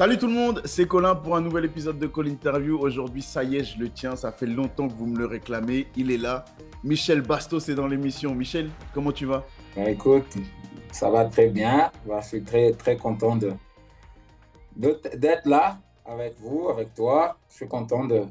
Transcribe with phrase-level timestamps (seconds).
[0.00, 2.78] Salut tout le monde, c'est Colin pour un nouvel épisode de Call Interview.
[2.78, 5.88] Aujourd'hui, ça y est, je le tiens, ça fait longtemps que vous me le réclamez.
[5.94, 6.46] Il est là.
[6.82, 8.34] Michel Bastos est dans l'émission.
[8.34, 9.44] Michel, comment tu vas?
[9.76, 10.38] Bah, Écoute,
[10.90, 11.92] ça va très bien.
[12.06, 13.52] Bah, je suis très, très content de,
[14.74, 17.36] d'être là avec vous, avec toi.
[17.50, 18.22] Je suis content de,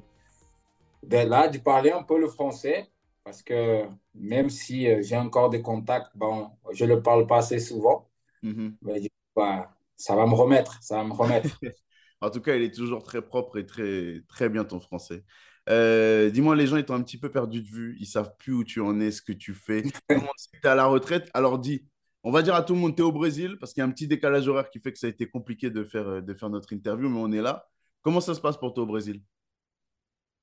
[1.03, 2.87] d'être là, de parler un peu le français.
[3.23, 3.83] Parce que
[4.15, 8.07] même si euh, j'ai encore des contacts, bon, je ne le parle pas assez souvent.
[8.43, 8.73] Mm-hmm.
[8.81, 9.01] Mais,
[9.35, 9.69] bah,
[9.99, 11.59] ça va me remettre, ça va me remettre.
[12.21, 15.25] en tout cas, il est toujours très propre et très, très bien ton français.
[15.67, 18.63] Euh, dis-moi, les gens étant un petit peu perdus de vue, ils savent plus où
[18.63, 19.83] tu en es, ce que tu fais.
[20.09, 21.29] Tu es à la retraite?
[21.33, 21.85] Alors dis,
[22.23, 23.87] on va dire à tout le monde, tu es au Brésil, parce qu'il y a
[23.87, 26.33] un petit décalage horaire qui fait que ça a été compliqué de faire, euh, de
[26.33, 27.67] faire notre interview, mais on est là.
[28.01, 29.21] Comment ça se passe pour toi au Brésil?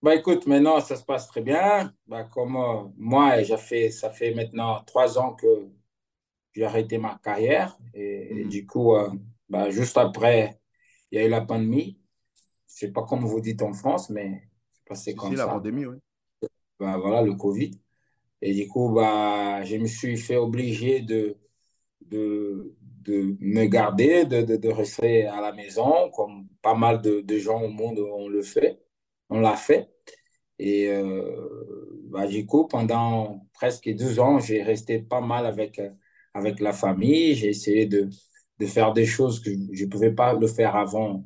[0.02, 1.92] Bah écoute, maintenant ça se passe très bien.
[2.06, 5.46] Bah, comme euh, moi, fait, ça fait maintenant trois ans que
[6.52, 7.78] j'ai arrêté ma carrière.
[7.94, 8.48] Et, mhm.
[8.48, 8.94] du coup,
[9.48, 10.60] bah, juste après,
[11.10, 11.98] il y a eu la pandémie.
[12.68, 14.42] Je ne sais pas comment vous dites en France, mais
[14.72, 15.46] c'est passé comme ça.
[15.46, 15.96] la pandémie, oui.
[16.78, 17.70] Bah, voilà, le Covid.
[18.42, 21.36] Et du coup, bah, je me suis fait obliger de,
[22.02, 27.20] de, de me garder, de, de, de, rester à la maison, comme pas mal de,
[27.20, 28.80] de gens au monde on le fait.
[29.30, 29.90] On l'a fait.
[30.58, 35.80] Et euh, bah, du coup, pendant presque 12 ans, j'ai resté pas mal avec,
[36.34, 37.34] avec la famille.
[37.34, 38.10] J'ai essayé de,
[38.58, 41.24] de faire des choses que je ne pouvais pas le faire avant,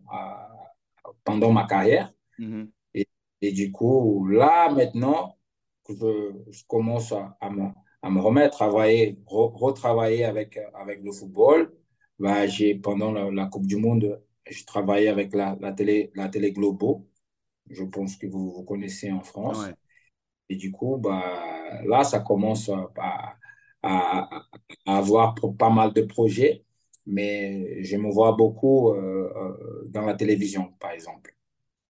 [1.24, 2.12] pendant ma carrière.
[2.38, 2.68] Mm-hmm.
[2.94, 3.08] et,
[3.42, 5.36] et, du coup, là, maintenant,
[5.88, 7.68] je, je commence à, à, me,
[8.02, 11.72] à, me, remettre, travailler, retravailler avec, avec le football.
[12.18, 12.44] Bah,
[12.82, 17.08] pendant la, Coupe du Monde, j'ai travaillé avec la, la, télé, la télé Globo.
[17.70, 19.66] Je pense que vous, vous connaissez en France.
[20.48, 22.90] Et du coup, bah, là, ça commence à,
[23.82, 24.28] à,
[24.86, 26.64] à, avoir pas mal de projets
[27.06, 31.34] mais je me vois beaucoup euh, euh, dans la télévision, par exemple,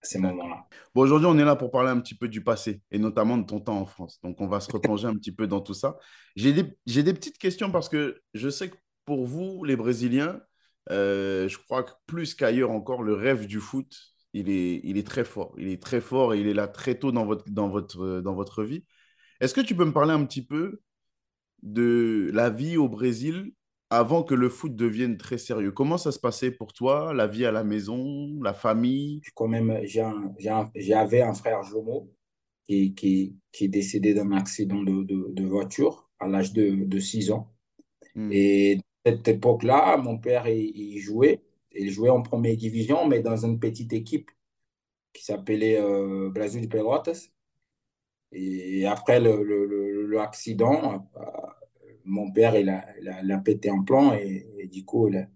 [0.03, 0.67] à ces moments-là.
[0.95, 3.45] Bon, aujourd'hui, on est là pour parler un petit peu du passé, et notamment de
[3.45, 4.21] ton temps en France.
[4.23, 5.97] Donc, on va se replonger un petit peu dans tout ça.
[6.37, 10.41] J'ai des, des, petites questions parce que je sais que pour vous, les Brésiliens,
[10.91, 13.95] euh, je crois que plus qu'ailleurs encore, le rêve du foot,
[14.33, 15.55] il est, il est très fort.
[15.59, 18.35] Il est très fort et il est là très tôt dans votre, dans votre, dans
[18.35, 18.85] votre vie.
[19.41, 20.81] Est-ce que tu peux me parler un petit peu
[21.63, 23.53] de la vie au Brésil
[23.91, 25.73] avant que le foot devienne très sérieux.
[25.73, 29.21] Comment ça se passait pour toi, la vie à la maison, la famille?
[29.35, 29.81] Quand même,
[30.77, 32.09] j'avais un, frère jumeau
[32.65, 35.03] qui, qui, qui est décédé d'un accident de,
[35.33, 37.53] de, voiture à l'âge de, de 6 ans.
[38.15, 38.31] Hmm.
[38.33, 41.43] Et à cette époque-là, mon père, il, jouait.
[41.73, 44.31] Il jouait en première division, mais dans une petite équipe
[45.13, 47.29] qui s'appelait euh, Brasil de Pelotas.
[48.33, 51.40] Et après l'accident, le,
[52.05, 52.85] mon père, il a,
[53.23, 55.27] il a, pété un plan et, du coup, il a,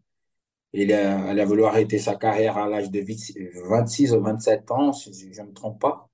[0.73, 0.93] il,
[1.41, 3.01] a, voulu arrêter sa carrière à l'âge de
[3.69, 6.09] 26 ou 27 ans, si je ne me trompe pas.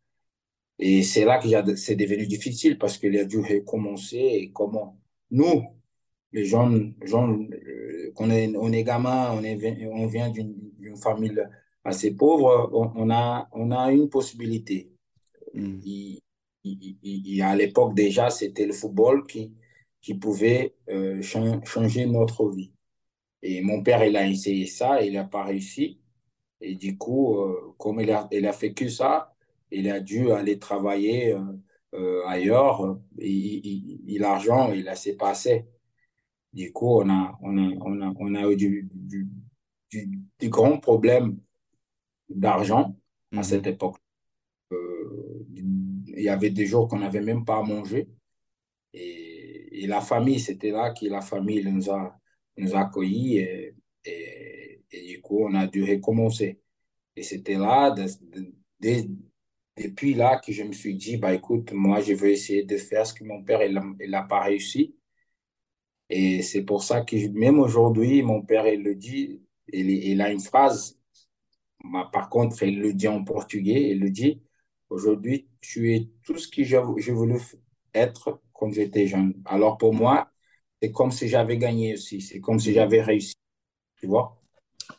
[0.78, 4.99] Et c'est là que c'est devenu difficile parce qu'il a dû recommencer et comment
[5.31, 5.65] nous,
[6.33, 6.71] les gens,
[7.03, 11.39] gens euh, on est, on est gamin, on, est, on vient d'une famille
[11.84, 14.91] assez pauvre, on, a, on a une possibilité.
[15.55, 15.78] Mm.
[15.84, 16.22] Il,
[16.65, 19.53] il, à l'époque déjà, c'était le football qui,
[20.00, 22.72] qui pouvait euh, changer notre vie.
[23.43, 26.00] Et mon père, il a essayé ça, il n'a pas réussi.
[26.61, 29.34] Et du coup, euh, comme il a, il a fait que ça,
[29.71, 31.37] il a dû aller travailler
[31.94, 32.99] euh, ailleurs.
[33.19, 35.66] Et, l'argent, il a s'est passé.
[36.53, 39.28] Du coup, on a, on a, on a, on a eu du, du,
[39.91, 41.39] du, grands problèmes
[42.28, 42.97] d'argent
[43.33, 43.43] à mhm.
[43.44, 43.97] cette époque.
[44.71, 48.09] il y avait des jours qu'on n'avait même pas à manger.
[48.93, 49.30] Et
[49.71, 52.19] et la famille, c'était là que la famille nous a,
[52.57, 56.61] nous a accueillis et, et, du coup, on a dû recommencer.
[57.17, 57.95] Et c'était là,
[59.77, 63.07] depuis là, que je me suis dit, bah, écoute, moi, je veux essayer de faire
[63.07, 64.97] ce que mon père, n'a pas réussi.
[66.09, 69.43] Et c'est pour ça que même aujourd'hui, mon père, il le dit,
[69.73, 70.99] il, il a une phrase,
[72.13, 74.43] par contre, il le dit en portugais, il le dit,
[74.89, 77.39] aujourd'hui, tu es tout ce que je voulais
[77.95, 79.33] être quand j'étais jeune.
[79.47, 80.30] Alors pour moi,
[80.80, 83.34] c'est comme si j'avais gagné aussi, c'est comme si j'avais réussi.
[83.97, 84.36] Tu vois?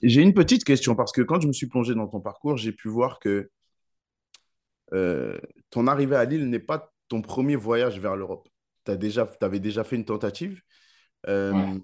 [0.02, 2.72] J'ai une petite question parce que quand je me suis plongé dans ton parcours, j'ai
[2.72, 3.52] pu voir que
[4.94, 5.38] euh,
[5.70, 8.48] ton arrivée à Lille n'est pas ton premier voyage vers l'Europe.
[8.86, 10.62] Tu déjà, avais déjà fait une tentative.
[11.28, 11.78] Euh,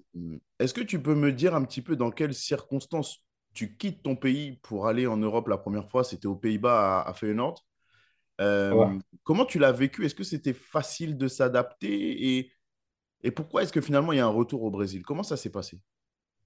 [0.58, 3.24] est-ce que tu peux me dire un petit peu dans quelles circonstances
[3.54, 6.02] tu quittes ton pays pour aller en Europe la première fois?
[6.02, 7.64] C'était aux Pays-Bas à, à Feyenoord.
[8.40, 10.04] Euh, comment tu l'as vécu?
[10.04, 12.38] Est-ce que c'était facile de s'adapter?
[12.38, 12.52] Et,
[13.22, 15.02] et pourquoi est-ce que finalement il y a un retour au Brésil?
[15.02, 15.78] Comment ça s'est passé?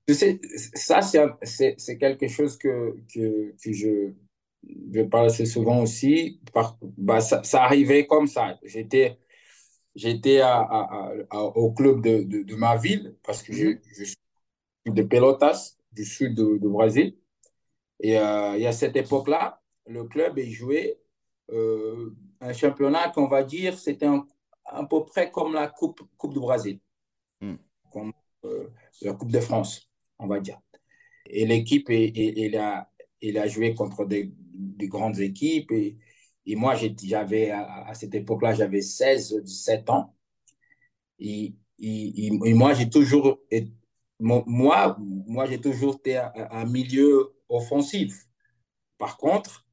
[0.06, 0.40] Tu sais,
[0.74, 4.12] ça, c'est quelque chose que, que, que je,
[4.92, 6.40] je parle assez souvent aussi.
[6.52, 8.58] Par, bah, ça, ça, arrivait comme ça.
[8.64, 9.18] J'étais
[9.94, 13.80] j'étais à, à, à, au club de, de, de, ma ville parce que je, mhm.
[13.98, 14.16] je, suis
[14.86, 17.16] de Pelotas, du sud du Brésil.
[18.00, 20.98] Et euh, il y a cette époque-là, le club est joué
[21.50, 24.08] euh, un championnat qu'on va dire, c'était
[24.64, 26.80] à peu près comme la Coupe, coupe du Brésil,
[27.40, 27.54] mm.
[27.90, 28.12] comme
[28.44, 28.68] euh,
[29.02, 30.60] la Coupe de France, on va dire.
[31.26, 32.90] Et l'équipe, il a,
[33.20, 35.70] il a joué contre des, des grandes équipes.
[35.72, 35.96] Et,
[36.46, 40.14] et moi, j'avais, à, à, cette époque-là, j'avais 16, 17 ans.
[41.18, 43.40] Et, et, et moi, j'ai toujours,
[44.20, 48.26] moi, moi j'ai toujours été un milieu offensif.
[48.98, 49.66] Par contre,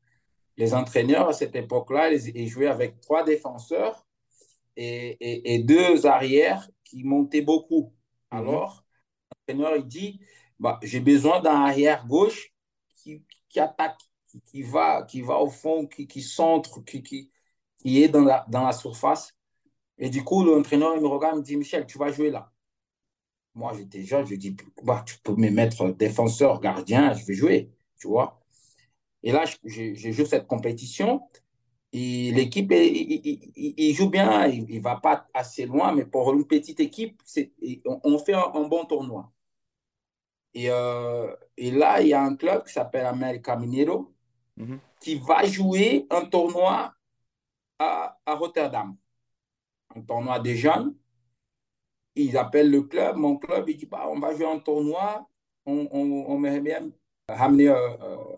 [0.59, 4.07] les entraîneurs à cette époque-là, ils jouaient avec trois défenseurs
[4.77, 7.93] et, et, et deux arrières qui montaient beaucoup.
[8.31, 8.39] Mhm.
[8.39, 8.85] Alors,
[9.49, 10.21] l'entraîneur, il dit,
[10.59, 12.53] bah, j'ai besoin d'un arrière gauche
[12.97, 17.31] qui, qui attaque, qui, qui, va, qui va au fond, qui, qui centre, qui, qui,
[17.79, 19.35] qui est dans la, dans la surface.
[19.99, 22.51] Et du coup, l'entraîneur me regarde, il me dit, Michel, tu vas jouer là.
[23.55, 27.71] Moi, j'étais jeune, je dis, bah, tu peux me mettre défenseur, gardien, je vais jouer,
[27.99, 28.38] tu vois.
[29.23, 31.21] Et là, je, joue cette compétition.
[31.91, 36.79] Et l'équipe, il, joue bien, il ne va pas assez loin, mais pour une petite
[36.79, 37.21] équipe,
[37.85, 39.31] on, on, fait un, bon tournoi.
[40.53, 44.13] Et, euh, et, là, il y a un club qui s'appelle América Mineiro
[44.57, 44.79] mm-hmm.
[45.01, 46.93] qui va jouer un tournoi
[47.79, 48.95] à, à, Rotterdam.
[49.95, 50.95] Un tournoi des jeunes.
[52.15, 55.27] Ils appellent le club, mon club, il dit bah, on va jouer un tournoi,
[55.65, 56.91] on, on, on bien
[57.35, 58.37] ramener euh, euh,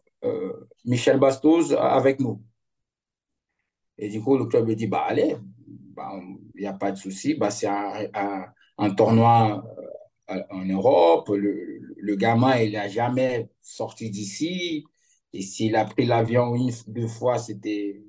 [0.86, 2.42] Michel Bastos avec nous.
[3.98, 6.20] Et du coup, le club dit, bah allez, il bah,
[6.56, 9.64] n'y a pas de souci, bah, c'est un, tournoi
[10.28, 14.86] en Europe, le, gamin, il n'a jamais sorti d'ici,
[15.34, 18.04] et s'il a pris l'avion une, deux fois, c'était...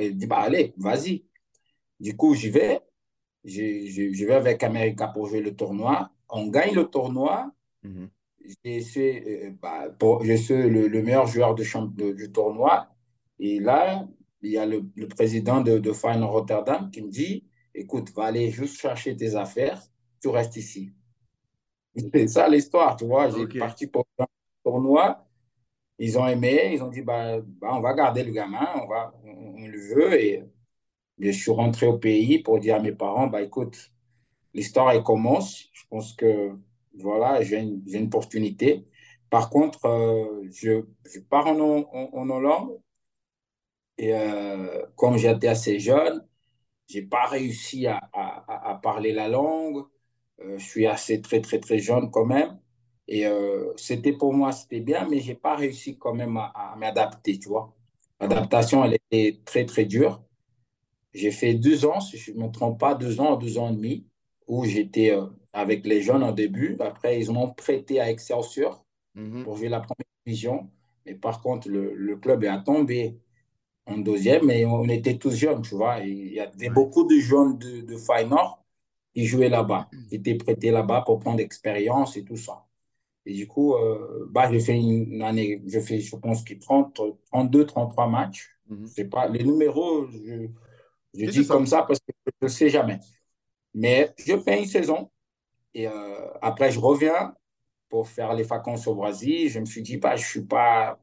[0.00, 1.24] Il dit, bah allez, vas-y.
[2.00, 2.80] Du coup, j'y vais,
[3.44, 6.10] je, je, je, vais avec America pour jouer le tournoi.
[6.28, 7.52] On gagne le tournoi.
[7.84, 8.08] Mm-hmm
[8.64, 9.00] je suis,
[9.46, 9.88] euh, bah,
[10.22, 11.64] je suis le, le, meilleur joueur de,
[11.94, 12.88] de, du tournoi.
[13.38, 14.06] Et là,
[14.42, 18.24] il y a le, le président de, de Feyenoord Rotterdam qui me dit, écoute, va
[18.26, 19.82] aller juste chercher tes affaires,
[20.20, 20.92] tu restes ici.
[22.14, 23.28] C'est ça l'histoire, tu vois.
[23.30, 24.26] J'ai parti pour un
[24.64, 25.26] tournoi.
[25.98, 29.14] Ils ont aimé, ils ont dit, bah, bah, on va garder le gamin, on, va,
[29.24, 30.20] on, le veut.
[30.20, 30.44] Et
[31.18, 33.92] je suis rentré au pays pour dire à mes parents, bah, écoute,
[34.54, 35.68] l'histoire, elle commence.
[35.72, 36.52] Je pense que
[36.98, 38.86] voilà, j'ai une, une, opportunité.
[39.30, 42.80] Par contre, euh, je, je, pars en, en, Hollande
[43.98, 46.26] et euh, comme j'étais assez jeune,
[46.88, 49.84] j'ai pas réussi à, à, parler la langue.
[50.40, 52.58] Euh, je suis assez très, très, très jeune quand même.
[53.08, 53.26] Et
[53.76, 57.74] c'était pour moi, c'était bien, mais j'ai pas réussi quand même à, m'adapter, tu vois.
[58.20, 60.22] L'adaptation, elle était très, très dure.
[61.12, 63.74] J'ai fait deux ans, si je ne me trompe pas, deux ans, deux ans et
[63.74, 64.06] demi,
[64.46, 65.12] où j'étais
[65.52, 66.76] avec les jeunes au début.
[66.80, 68.84] Après, ils m'ont prêté à Excelsior
[69.16, 69.44] -hmm.
[69.44, 70.70] pour jouer la première division.
[71.06, 73.18] Mais par contre, le, le, club est tombé
[73.86, 75.98] en deuxième et on était tous jeunes, tu vois.
[76.00, 78.62] il y avait beaucoup de jeunes de, de Feyenoord
[79.14, 82.66] qui jouaient là-bas, qui étaient prêtés là-bas pour prendre l'expérience et tout ça.
[83.26, 87.00] Et du coup, euh, bah, j'ai fait une année, je fais, je pense, 30,
[87.32, 88.48] 32, 33 matchs.
[88.68, 88.86] Mm -hmm.
[88.86, 90.48] C'est pas, les numéros, je,
[91.14, 92.98] je dis comme ça parce que je ne sais jamais.
[93.74, 95.10] Mais je fais une saison
[95.74, 97.34] et euh, après, je reviens
[97.88, 99.48] pour faire les vacances au Brésil.
[99.50, 101.00] Je me suis dit, bah, je ne suis pas,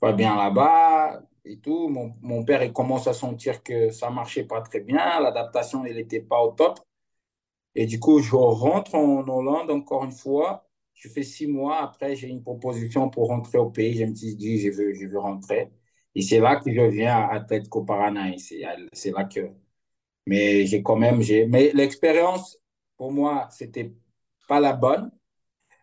[0.00, 1.88] pas bien là-bas et tout.
[1.88, 5.20] Mon, mon, père, il commence à sentir que ça ne marchait pas très bien.
[5.20, 6.80] L'adaptation, elle n'était pas au top.
[7.74, 10.66] Et du coup, je rentre en Hollande encore une fois.
[10.94, 11.82] Je fais six mois.
[11.82, 13.94] Après, j'ai une proposition pour rentrer au pays.
[13.96, 15.70] Je me suis dit, je veux, je veux rentrer.
[16.14, 18.52] Et c'est là que je viens à Atletico Paranaense.
[18.92, 19.50] C'est là que.
[20.26, 21.22] Mais j'ai quand même.
[21.48, 22.58] Mais l'expérience,
[22.96, 23.94] pour moi, c'était
[24.48, 25.10] pas la bonne.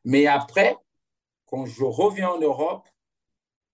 [0.06, 0.76] Mais après,
[1.46, 2.88] quand je reviens en Europe,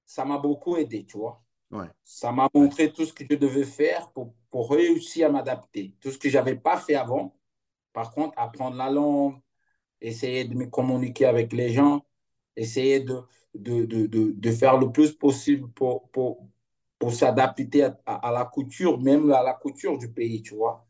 [0.05, 1.41] ça m'a beaucoup aidé, tu vois.
[1.71, 1.87] Ouais.
[2.03, 5.95] Ça m'a montré tout ce que je devais faire pour, pour réussir à m'adapter.
[6.01, 7.35] Tout ce que je n'avais pas fait avant.
[7.93, 9.39] Par contre, apprendre la langue,
[10.01, 12.05] essayer de me communiquer avec les gens,
[12.55, 13.21] essayer de,
[13.53, 16.47] de, de, de, de faire le plus possible pour, pour,
[16.97, 20.87] pour s'adapter à, à, la couture, même à la couture du pays, tu vois.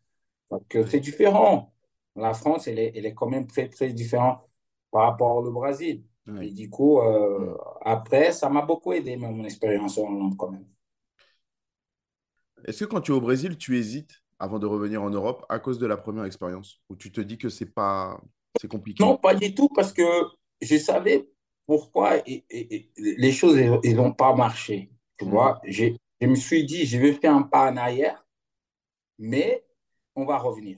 [0.50, 1.74] Donc, c'est différent
[2.20, 4.42] la France, elle est, elle est quand même très, très différente
[4.92, 6.04] par rapport au Brésil.
[6.42, 10.66] Et du coup, euh, après, ça m'a beaucoup aidé, mon expérience en Hollande quand même.
[12.66, 15.60] Est-ce que quand tu es au Brésil, tu hésites avant de revenir en Europe à
[15.60, 16.82] cause de la première expérience?
[16.90, 18.22] Ou tu te dis que c'est pas
[18.60, 19.04] C'est compliqué?
[19.04, 20.04] Non, pas du tout, parce que
[20.62, 21.28] je savais
[21.66, 24.92] pourquoi les choses n'ont pas marché.
[25.18, 25.30] Tu mm.
[25.30, 28.26] vois, je me suis dit, je vais faire un pas en arrière,
[29.18, 29.66] mais
[30.16, 30.78] on va revenir.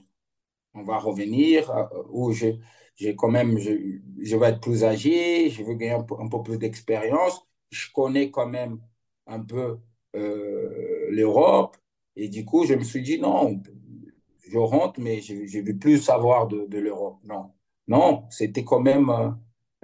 [0.74, 2.48] On va revenir euh, où je,
[2.96, 3.70] j'ai quand même, je,
[4.20, 7.46] je, vais être plus âgé, je veux gagner un peu, un peu plus d'expérience.
[7.70, 8.80] Je connais quand même
[9.26, 9.78] un peu
[10.16, 11.76] euh, l'Europe.
[12.16, 13.62] Et du coup, je me suis dit, non,
[14.48, 17.18] je rentre, mais je ne veux plus savoir de, de l'Europe.
[17.24, 17.52] Non,
[17.88, 19.30] non, c'était quand même euh,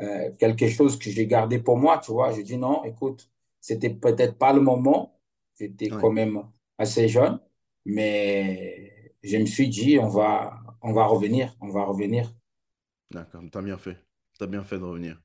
[0.00, 2.32] euh, quelque chose que j'ai gardé pour moi, tu vois.
[2.32, 3.30] Je dis, non, écoute,
[3.60, 5.20] c'était peut-être pas le moment.
[5.58, 6.42] J'étais quand même
[6.78, 7.40] assez jeune,
[7.84, 12.32] mais je me suis dit, on va, on va revenir, on va revenir.
[13.10, 13.96] D'accord, tu as bien fait.
[14.38, 15.20] Tu as bien fait de revenir.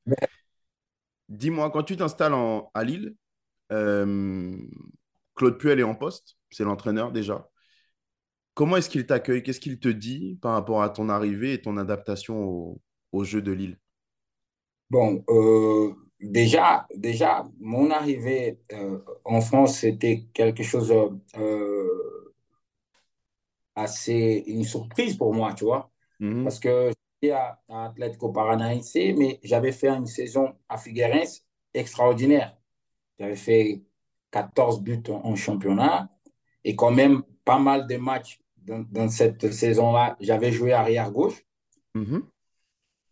[1.29, 2.33] Dis-moi, quand tu t'installes
[2.73, 3.15] à Lille,
[3.71, 4.55] euh,
[5.35, 7.49] Claude Puel est en poste, c'est l'entraîneur déjà.
[8.53, 9.41] Comment est-ce qu'il t'accueille?
[9.41, 12.79] Qu'est-ce qu'il te dit par rapport à ton arrivée et ton adaptation
[13.11, 13.79] au, jeu de Lille?
[14.91, 20.93] Bon, euh, déjà, déjà, mon arrivée euh, en France, c'était quelque chose
[23.75, 25.91] assez une surprise pour moi, tu vois.
[26.19, 26.43] Mhm.
[26.43, 32.57] Parce que j'étais à, à Atlético Paranaense, mais j'avais fait une saison à Figueirense extraordinaire.
[33.19, 33.83] J'avais fait
[34.31, 36.09] 14 buts en, championnat
[36.63, 40.17] et quand même pas mal de matchs dans, cette saison-là.
[40.19, 41.45] J'avais joué arrière gauche.
[41.93, 42.19] Mm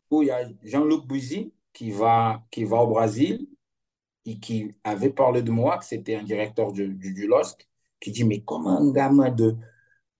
[0.10, 3.48] Où il y a Jean-Luc Bouzy qui va, qui va au Brésil
[4.25, 7.68] et qui avait parlé de moi, que c'était un directeur du, du, LOSC,
[8.00, 9.56] qui dit Mais comment un gamin de,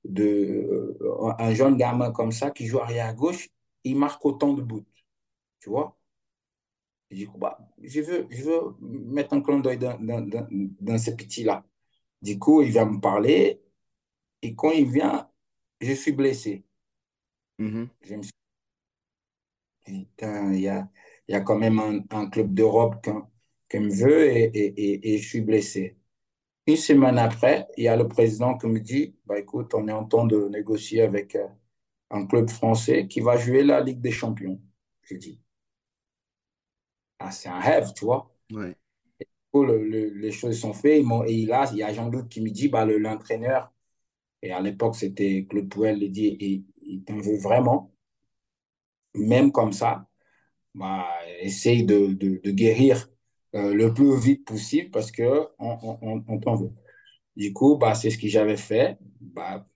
[0.06, 3.50] de euh, un jeune gamin comme ça qui joue arrière gauche,
[3.84, 4.86] il marque autant de buts
[5.60, 5.98] Tu vois?
[7.12, 11.66] Je bah, je veux, je veux mettre un clin d'œil dans, dans, dans, ce petit-là.
[12.22, 13.62] Du coup, il vient me parler.
[14.42, 15.30] Et quand il vient,
[15.82, 16.66] je suis blessé.
[17.60, 17.90] Mm-hmm.
[18.02, 18.32] Je me suis
[19.88, 20.90] dit, il y a,
[21.28, 23.08] il y a quand même un, un club d'Europe
[23.70, 25.98] qui me veut et, et, et, je suis blessé.
[26.72, 29.92] Une semaine après, il y a le président qui me dit, bah, écoute, on est
[29.92, 31.48] en train de négocier avec euh,
[32.12, 34.62] un club français qui va jouer la Ligue des Champions.
[35.04, 35.42] Je dis,
[37.20, 38.32] ah, c'est un rêve, tu vois.
[38.52, 38.76] Ouais.
[39.54, 41.04] les choses sont faites.
[41.28, 43.72] Et là, il y a Jean-Luc qui me dit, bah, l'entraîneur,
[44.44, 47.92] et à l'époque, c'était Claude Pouel, il dit, il, il t'en veut vraiment.
[49.16, 50.08] Même comme ça,
[50.76, 51.08] bah,
[51.42, 53.10] essaye de, de, de guérir
[53.56, 56.72] euh, le plus vite possible parce qu'on on, on, t'en veut.
[57.36, 58.98] Du coup, bah, c'est ce que j'avais fait.
[59.20, 59.68] Bah,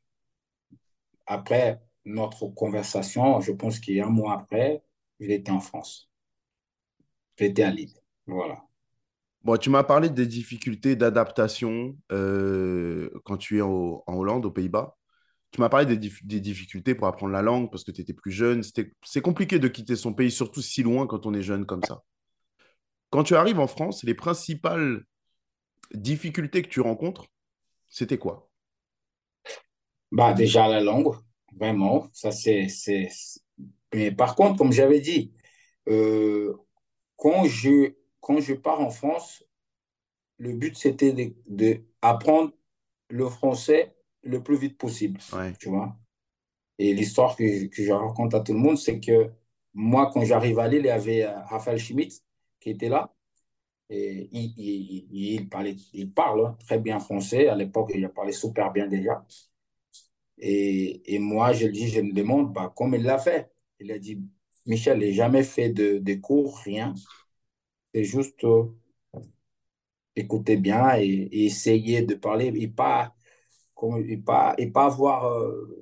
[1.25, 4.83] après notre conversation, je pense qu'il y a un mois après,
[5.19, 6.09] il était en France.
[7.37, 7.93] J'étais à Lille.
[8.27, 8.63] Voilà.
[9.43, 14.97] Bon, tu m'as parlé des difficultés d'adaptation euh, quand tu es en Hollande, aux Pays-Bas.
[15.51, 18.31] Tu m'as parlé des, des, difficultés pour apprendre la langue parce que tu étais plus
[18.31, 18.61] jeune.
[19.03, 22.03] C'est compliqué de quitter son pays, surtout si loin quand on est jeune comme ça.
[23.09, 25.05] Quand tu arrives en France, les principales
[25.93, 27.27] difficultés que tu rencontres,
[27.87, 28.49] c'était quoi?
[30.11, 31.15] Bah, Déjà la langue,
[31.55, 32.09] vraiment.
[32.13, 32.67] Ça, c'est,
[33.93, 35.33] Mais par contre, comme j'avais dit,
[35.87, 36.53] euh,
[37.15, 39.43] quand je, quand je pars en France,
[40.37, 42.51] le but, c'était d'apprendre
[43.09, 45.19] de, le français le plus vite possible.
[45.59, 45.95] Tu vois?
[46.77, 49.31] Et l'histoire que, que, je raconte à tout le monde, c'est que
[49.73, 52.23] moi, quand j'arrive à Lille, il y avait euh, Raphaël Schmitz
[52.59, 53.13] qui était là.
[53.89, 57.47] Et il, il, il, parlait, il parle hein, très bien français.
[57.47, 59.25] À l'époque, il parlait super bien déjà.
[60.37, 63.51] Et, et moi, je lui dis, je me demande bah, comment il l'a fait.
[63.79, 64.21] Il a dit,
[64.65, 66.93] Michel n'a jamais fait de, de, cours, rien.
[67.93, 68.65] C'est juste euh,
[70.15, 73.15] écouter bien et, essayer de parler et pas,
[74.07, 75.25] et pas, et pas avoir.
[75.27, 75.81] Euh,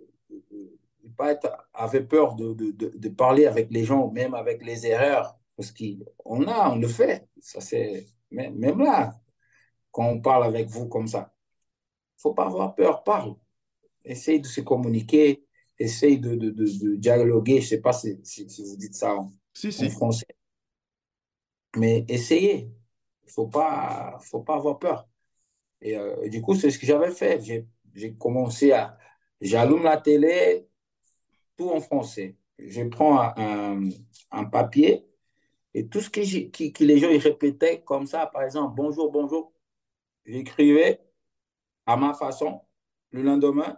[1.17, 5.37] pas être, avait peur de, de, de, parler avec les gens, même avec les erreurs,
[5.55, 7.27] parce qu'on a, on le fait.
[7.39, 9.19] Ça, c'est, même là,
[9.91, 13.35] quand on parle avec vous comme ça, il ne faut pas avoir peur, parle.
[14.05, 15.45] Essaye de se communiquer,
[15.79, 17.59] essaye de, de, de, dialoguer.
[17.61, 19.31] Je ne sais pas si, si, vous dites ça en,
[19.91, 20.25] français.
[21.77, 22.69] Mais essayez.
[23.23, 25.07] Il ne faut pas, faut pas avoir peur.
[25.81, 27.41] Et euh, du coup, c'est ce que j'avais fait.
[27.93, 28.97] J'ai commencé à.
[29.41, 30.67] J'allume la télé,
[31.57, 32.37] tout en français.
[32.57, 33.89] Je prends un,
[34.31, 35.05] un papier
[35.73, 39.11] et tout ce qui, qui, qui, les gens ils répétaient comme ça, par exemple, bonjour,
[39.11, 39.53] bonjour,
[40.25, 41.01] j'écrivais
[41.85, 42.61] à ma façon.
[43.11, 43.77] Le lendemain,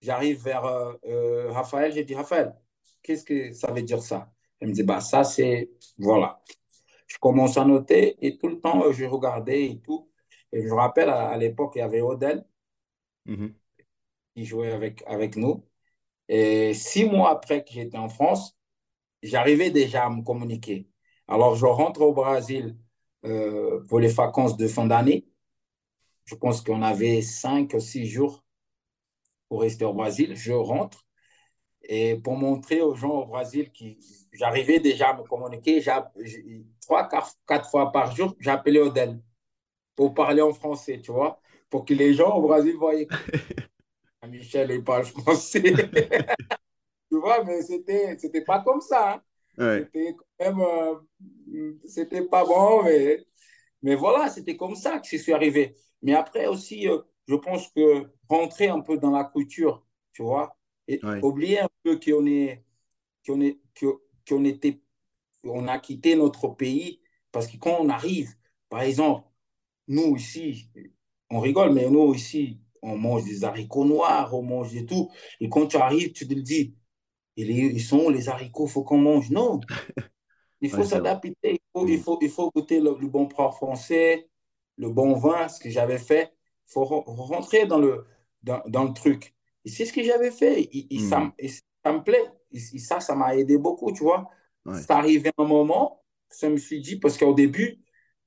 [0.00, 2.54] J'arrive vers euh, euh, Raphaël, j'ai dit, Raphaël,
[3.02, 4.32] qu'est-ce que ça veut dire ça?
[4.60, 6.40] Il me dit, bah, ça, c'est, voilà.
[7.06, 10.10] Je commence à noter et tout le temps, je regardais et tout.
[10.52, 12.44] Et je me rappelle, à, l'époque, il y avait Odell
[13.26, 13.54] mm-hmm.
[14.34, 15.64] qui jouait avec, avec nous.
[16.28, 18.56] Et six mois après que j'étais en France,
[19.22, 20.87] j'arrivais déjà à me communiquer.
[21.28, 22.76] Alors, je rentre au Brésil
[23.24, 25.28] euh, pour les vacances de fin d'année.
[26.24, 28.44] Je pense qu'on avait cinq ou six jours
[29.48, 30.34] pour rester au Brésil.
[30.36, 31.06] Je rentre
[31.82, 33.84] et pour montrer aux gens au Brésil que
[34.32, 35.82] j'arrivais déjà à me communiquer,
[36.80, 37.08] trois,
[37.46, 39.20] quatre fois par jour, j'appelais Odel
[39.96, 42.94] pour parler en français, tu vois, pour que les gens au Brésil voient
[44.28, 45.62] Michel, il parle français.
[47.10, 49.14] tu vois, mais c'était, c'était pas comme ça.
[49.14, 49.22] Hein.
[49.76, 53.24] C'était quand même, euh, c'était pas bon, mais,
[53.82, 55.76] mais voilà, c'était comme ça que je suis arrivé.
[56.02, 60.56] Mais après aussi, euh, je pense que rentrer un peu dans la culture, tu vois,
[60.88, 62.64] et oublier un peu qu'on est,
[63.26, 63.60] qu'on est,
[64.28, 64.82] qu'on était,
[65.44, 67.00] on a quitté notre pays,
[67.32, 68.34] parce que quand on arrive,
[68.68, 69.28] par exemple,
[69.88, 70.70] nous ici,
[71.30, 75.10] on rigole, mais nous ici, on mange des haricots noirs, on mange et tout.
[75.40, 76.74] Et quand tu arrives, tu te dis,
[77.46, 79.30] ils sont les haricots, il faut qu'on mange?
[79.30, 79.60] Non,
[80.60, 84.28] il faut s'adapter, il faut, il, faut, il faut goûter le, bon plat français,
[84.76, 86.32] le bon vin, ce que j'avais fait.
[86.68, 88.04] Il faut rentrer dans le,
[88.42, 89.34] dans, dans le truc.
[89.64, 90.68] Et c'est ce que j'avais fait.
[90.72, 91.32] Et, ça,
[91.84, 92.32] ça, me plaît.
[92.52, 94.28] Et, ça, ça m'a aidé beaucoup, tu vois.
[94.74, 97.80] C'est arrivé un moment, ça me suis dit, parce qu'au début,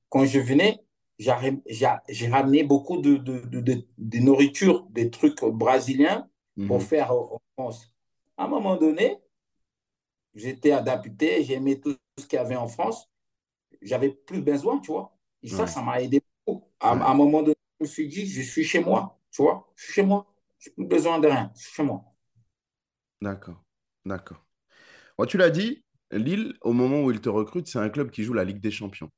[0.08, 0.80] quand je venais,
[1.18, 6.28] j'ai ramené beaucoup de, de, de, de, nourriture, des trucs brésiliens
[6.66, 6.82] pour mhm.
[6.82, 7.91] faire en France.
[8.42, 9.18] À un moment donné,
[10.34, 13.08] j'étais adapté, j'aimais tout ce qu'il y avait en France.
[13.80, 15.16] J'avais plus besoin, tu vois.
[15.44, 16.68] Et ça, ça m'a aidé beaucoup.
[16.80, 19.72] À, un moment donné, je me suis dit, je suis chez moi, tu vois.
[19.76, 20.26] Je suis chez moi.
[20.58, 21.52] Je n'ai plus besoin de rien.
[21.54, 22.02] Je suis chez moi.
[23.20, 23.62] D'accord.
[24.04, 24.44] D'accord.
[25.28, 28.32] tu l'as dit, Lille, au moment où il te recrute, c'est un club qui joue
[28.32, 29.10] la Ligue des Champions.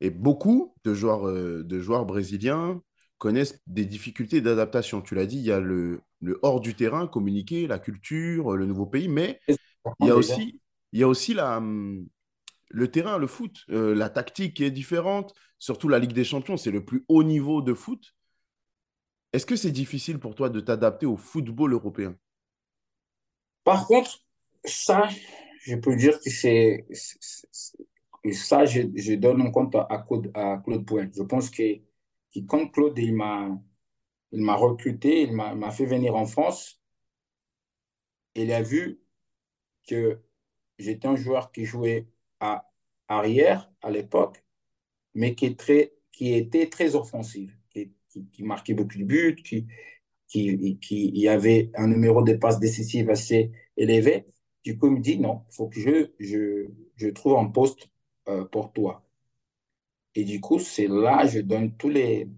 [0.00, 2.80] Et beaucoup de joueurs, euh, de joueurs brésiliens
[3.18, 5.02] connaissent des difficultés d'adaptation.
[5.02, 8.66] Tu l'as dit, il y a le, le, hors du terrain, communiquer, la culture, le
[8.66, 9.40] nouveau pays, mais
[10.00, 10.60] il y a aussi,
[10.92, 12.06] il y a aussi la, hum,
[12.70, 16.56] le terrain, le foot, euh, la tactique qui est différente, surtout la Ligue des Champions,
[16.56, 18.14] c'est le plus haut niveau de foot.
[19.32, 22.16] Est-ce que c'est difficile pour toi de t'adapter au football européen?
[23.64, 24.24] Par contre,
[24.64, 25.08] ça,
[25.62, 26.86] je peux dire que c'est
[28.24, 31.08] et ça, je, je donne un compte à Claude, à Claude Point.
[31.16, 31.76] Je pense que,
[32.34, 33.48] que quand Claude il m'a,
[34.32, 36.80] il m'a recruté, il m'a fait venir en France,
[38.34, 39.00] il a vu
[39.88, 40.20] que
[40.78, 42.06] j'étais un joueur qui jouait
[42.40, 42.70] à
[43.08, 44.44] arrière à l'époque,
[45.14, 51.70] mais qui, est très, qui était très offensif, qui, marquait beaucoup de buts, qui, avait
[51.74, 54.26] un numéro de passe décisive assez élevé.
[54.64, 57.88] Du coup, il me dit non, il faut que je, trouve un poste
[58.28, 59.04] euh, pour toi.
[60.14, 62.28] Et du coup, c'est là je donne tous les.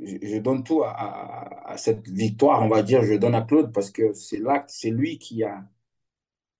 [0.00, 4.12] Je, donne tout à, cette victoire, on va dire, je donne à Claude parce que
[4.12, 5.68] c'est là, c'est lui qui a,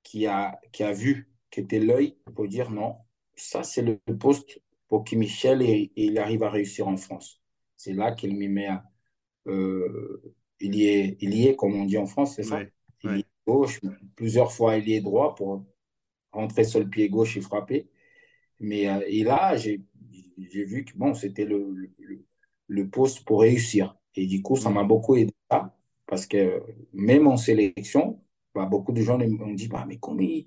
[0.02, 2.96] qui a, qui a vu, qui était l'œil pour dire non,
[3.36, 7.40] ça c'est le poste pour que Michel et, il arrive à réussir en France.
[7.76, 8.70] C'est là qu'il m'y met
[9.46, 12.60] euh, il, y est, il y est, comme on dit en France, c'est ça?
[13.04, 13.80] Il est gauche,
[14.16, 15.64] plusieurs fois il y est droit pour
[16.32, 17.88] rentrer sur le pied gauche et frapper.
[18.60, 19.80] Mais euh, et là, j'ai
[20.36, 22.24] vu que bon, c'était le, le,
[22.88, 23.96] poste pour réussir.
[24.14, 24.88] Et du coup, ça m'a mm.
[24.88, 25.32] beaucoup aidé
[26.06, 28.20] parce que même en sélection,
[28.54, 30.46] bah, beaucoup de gens m'ont dit bah, mais comment il,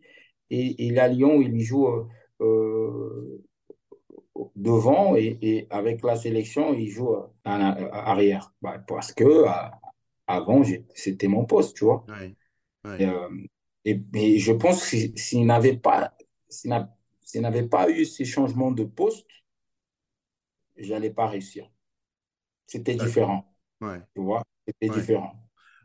[0.50, 2.08] il, à Lyon, il joue euh,
[2.42, 3.44] euh,
[4.56, 8.54] devant et, avec la sélection, il joue arrière.
[8.62, 9.46] Bah, parce que
[10.28, 12.06] avant, c'était mon poste, tu vois.
[13.84, 16.16] Et, mais je pense que s'il n'avait pas,
[16.50, 19.28] s'il n'avait pas eu ces changements de poste,
[20.78, 21.70] je n'allais pas réussir.
[22.72, 23.54] C'était différent.
[23.82, 25.36] Tu vois, c'était différent.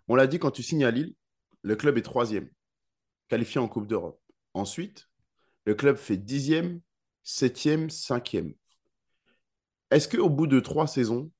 [0.06, 1.16] On l'a dit quand tu signes à Lille,
[1.62, 2.48] le club est troisième,
[3.26, 4.22] qualifié en Coupe d'Europe.
[4.54, 5.08] Ensuite,
[5.64, 6.80] le club fait dixième,
[7.24, 8.54] septième, cinquième.
[9.90, 11.32] Est-ce qu'au bout de trois saisons,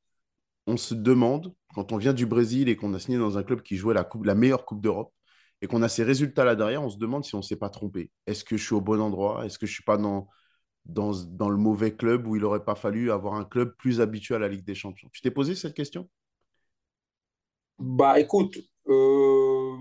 [0.67, 3.63] on se demande, quand on vient du Brésil et qu'on a signé dans un club
[3.63, 5.15] qui jouait la, coupe, la meilleure Coupe d'Europe,
[5.63, 7.71] et qu'on a ces résultats là derrière, on se demande si on ne s'est pas
[7.71, 8.11] trompé.
[8.27, 9.47] Est-ce que je suis au bon endroit?
[9.47, 10.27] Est-ce que je ne suis pas dans,
[10.89, 14.35] dans, dans, le mauvais club où il n'aurait pas fallu avoir un club plus habitué
[14.35, 16.09] à la Ligue des Champions Tu t'es posé cette question?
[17.79, 18.57] Bah écoute,
[18.89, 19.77] euh,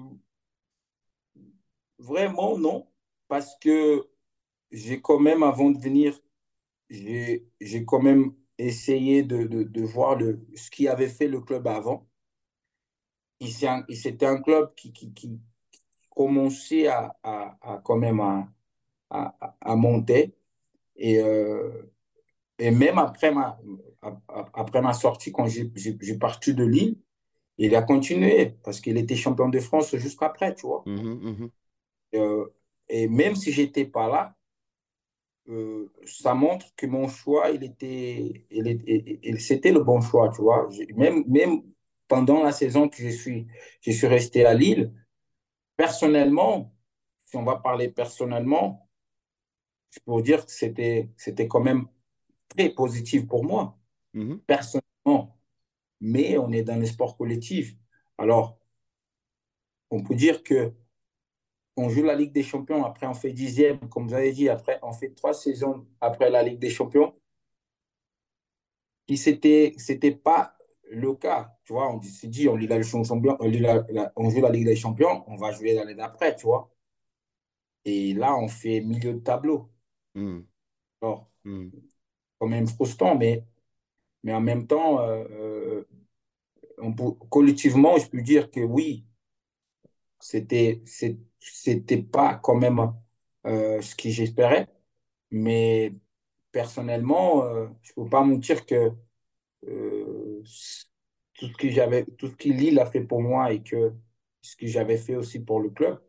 [2.00, 2.88] vraiment non,
[3.28, 4.10] parce que
[4.72, 6.20] j'ai quand même, avant de venir,
[6.90, 12.08] j'ai quand même essayé de, de, voir le, ce qui avait fait le club avant.
[13.42, 15.40] C'était un, club qui, qui, qui,
[16.10, 18.48] commencé à, à, à, quand même à,
[19.10, 20.36] à monter.
[20.96, 21.92] Et, euh,
[22.58, 23.60] et même après ma,
[24.54, 26.98] après ma sortie, quand j'ai parti de Lille,
[27.58, 30.84] il a continué parce qu'il était champion de France juste après, tu vois.
[30.86, 31.50] Mmh mmh
[32.16, 32.46] Euh,
[32.88, 34.36] et même si j'étais pas là,
[35.50, 40.70] euh, ça montre que mon choix, il était, il, c'était le bon choix, tu vois.
[40.96, 41.62] Même, même
[42.08, 43.48] pendant la saison que je suis,
[43.82, 44.92] je suis resté à Lille,
[45.78, 46.74] personnellement,
[47.26, 48.85] si on va parler personnellement,
[49.96, 51.88] je peux dire que c'était, c'était quand même
[52.50, 53.78] très positif pour moi,
[54.14, 54.40] mm-hmm.
[54.40, 55.38] personnellement.
[56.02, 57.76] Mais on est dans le sport collectif.
[58.18, 58.60] Alors,
[59.92, 60.74] on peut dire que
[61.78, 64.80] on joue la Ligue des Champions, après on fait dixième, comme vous avez dit, après
[64.82, 67.14] on fait trois saisons après la Ligue des Champions.
[69.08, 70.58] Qui c'était, c'était pas
[70.90, 71.94] le cas, tu vois.
[71.94, 75.36] On s'est dit, on, la champion, on, la, on joue la Ligue des Champions, on
[75.36, 76.72] va jouer l'année d'après, tu vois.
[77.86, 79.70] Et là, on fait milieu de tableau.
[80.16, 80.42] Hmm.
[81.02, 81.70] Alors, hmm.
[82.40, 83.46] quand même frustrant, mais,
[84.24, 85.86] mais en même temps, euh, euh,
[86.80, 89.06] on collectivement, je peux dire que oui,
[90.20, 90.82] c'était
[91.40, 92.94] c'était pas quand même
[93.46, 94.68] euh, ce que j'espérais,
[95.32, 95.94] mais
[96.52, 98.92] personnellement, euh, je peux pas mentir que
[101.34, 103.94] tout ce que j'avais, tout ce que Lille a fait pour moi et que
[104.42, 106.02] ce que j'avais fait aussi pour le club,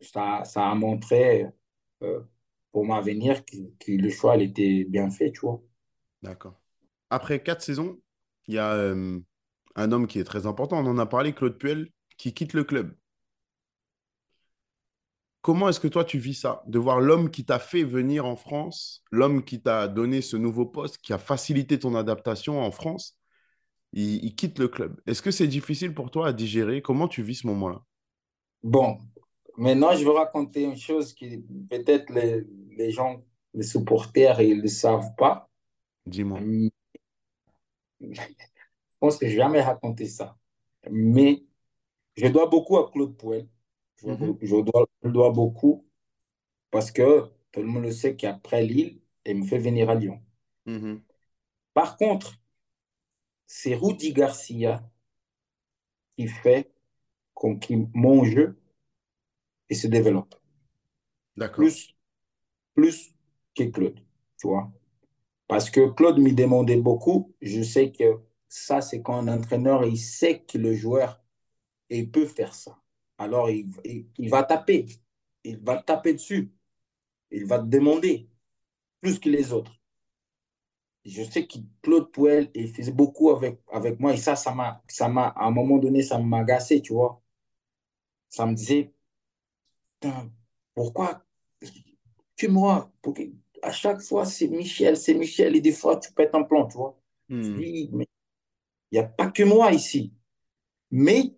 [0.00, 1.46] ça, ça a montré
[2.72, 5.62] pour m'avenir que, que, le choix il était bien fait, tu vois.
[6.22, 6.60] D'accord.
[7.10, 7.98] Après quatre saisons,
[8.46, 8.94] il y a
[9.74, 10.78] un homme qui est très important.
[10.78, 12.94] On en a parlé, Claude Puel, qui quitte le club.
[15.40, 18.36] Comment est-ce que toi tu vis ça De voir l'homme qui t'a fait venir en
[18.36, 23.16] France, l'homme qui t'a donné ce nouveau poste, qui a facilité ton adaptation en France,
[23.92, 25.00] il, quitte le club?
[25.06, 26.82] Est-ce que c'est difficile pour toi à digérer?
[26.82, 27.82] Comment tu vis ce moment-là?
[28.62, 28.98] Bon,
[29.58, 32.44] maintenant je vais raconter une chose qui peut-être les,
[32.76, 35.50] les, gens, les supporters, ils ne le savent pas.
[36.06, 36.40] Dis-moi.
[38.00, 40.36] Je pense que je n'ai jamais raconté ça.
[40.90, 41.44] Mais
[42.16, 43.48] je dois beaucoup à Claude Pouel.
[43.96, 45.86] Je, dois, dois, beaucoup
[46.70, 50.20] parce que tout le monde le sait qu'après Lille, il me fait venir à Lyon.
[50.66, 51.00] Mhm.
[51.74, 52.40] Par contre,
[53.46, 54.82] c'est Rudy Garcia
[56.16, 56.72] qui fait
[57.34, 57.58] qu'on
[57.94, 58.57] mon jeu
[59.70, 60.34] et se développe.
[61.36, 61.56] D'accord.
[61.56, 61.94] Plus,
[62.74, 63.14] plus
[63.54, 64.00] que Claude,
[64.38, 64.72] tu vois.
[65.48, 67.34] Parce que Claude me demandait beaucoup.
[67.42, 71.22] Je sais que ça, c'est quand un entraîneur, il sait que le joueur
[71.90, 72.78] il peut faire ça.
[73.18, 73.70] Alors, il,
[74.18, 74.86] il, va taper.
[75.44, 76.52] Il va taper dessus.
[77.30, 78.28] Il va te demander
[79.00, 79.72] plus que les autres.
[81.04, 84.82] Je sais que Claude Pouel, il faisait beaucoup avec, avec moi et ça, ça m'a,
[84.88, 87.22] ça m'a, à un moment donné, ça m'a agacé, tu vois.
[88.30, 88.92] Ça me disait,
[90.74, 91.24] pourquoi
[92.36, 92.92] tu moi
[93.62, 96.76] À chaque fois, c'est Michel, c'est Michel, et des fois, tu pètes un plan, tu
[96.76, 96.98] vois.
[97.28, 97.60] Hmm.
[97.60, 98.06] il
[98.92, 100.14] n'y a pas que moi ici.
[100.90, 101.34] Mais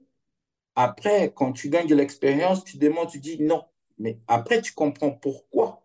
[0.76, 3.64] après, quand tu gagnes de l'expérience, tu demandes, tu dis non.
[3.98, 5.82] Mais après, tu comprends pourquoi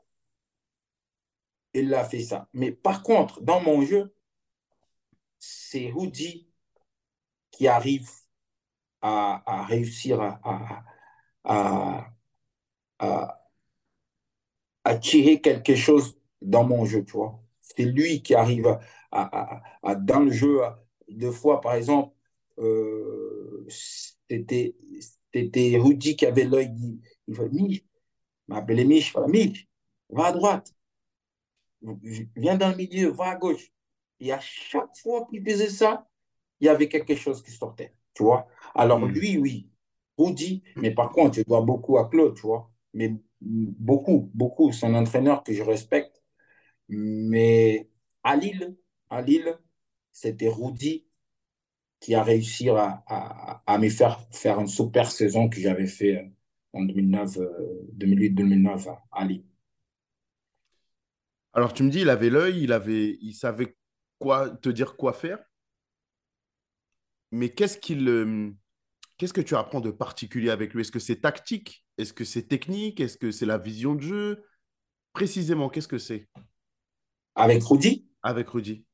[1.73, 2.47] il a fait ça.
[2.53, 4.15] Mais par contre, dans mon jeu,
[5.39, 6.47] c'est Rudy
[7.51, 8.09] qui arrive
[9.01, 10.83] à, réussir à, à,
[11.43, 12.14] à,
[14.99, 17.39] tirer quelque chose dans mon jeu, tu vois.
[17.59, 18.77] C'est lui qui arrive
[19.11, 19.63] à,
[19.95, 20.61] dans le jeu,
[21.09, 22.13] deux fois, par exemple,
[22.59, 24.75] euh, c'était
[25.77, 26.71] Rudy qui avait l'œil.
[26.77, 27.85] Il, il va Mich,
[28.47, 29.67] m'appelait Mich, voilà, Mich,
[30.09, 30.73] va à droite,
[32.35, 33.71] viens dans le milieu, va à gauche.
[34.19, 36.07] Et à chaque fois qu'il faisait ça,
[36.59, 38.47] il y avait quelque chose qui sortait, tu vois.
[38.73, 39.09] Alors hmm.
[39.09, 39.69] lui, oui,
[40.17, 42.71] Rudy, mais par contre, je dois beaucoup à Claude, tu vois.
[42.95, 46.23] Mais beaucoup, beaucoup, un entraîneur que je respecte.
[46.89, 47.89] Mais
[48.23, 48.75] à Lille,
[49.09, 49.59] à Lille,
[50.11, 51.05] c'était Rudy
[51.99, 53.03] qui a réussi à,
[53.65, 56.29] à, me faire faire une super saison que j'avais fait euh,
[56.73, 57.37] en 2009,
[57.97, 59.45] 2008-2009 euh, à Lille.
[61.53, 63.75] Alors tu me dis, il avait l'œil, il avait, il savait
[64.19, 65.39] quoi te dire quoi faire.
[67.31, 68.51] Mais qu'est-ce qu'il, euh,
[69.17, 70.81] qu'est-ce que tu apprends de particulier avec lui?
[70.81, 71.85] Est-ce que c'est tactique?
[71.97, 72.99] Est-ce que c'est technique?
[72.99, 74.43] Est-ce que c'est la vision de jeu?
[75.13, 76.27] Précisément, qu'est-ce que c'est?
[77.35, 78.07] Avec Rudy?
[78.21, 78.85] Avec Rudy.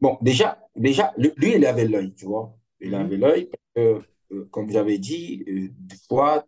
[0.00, 2.56] Bon, déjà, déjà lui, il avait l'œil, tu vois.
[2.80, 2.94] Il mhm.
[2.94, 4.00] avait l'œil, euh,
[4.50, 6.46] comme j'avais dit, euh, des fois,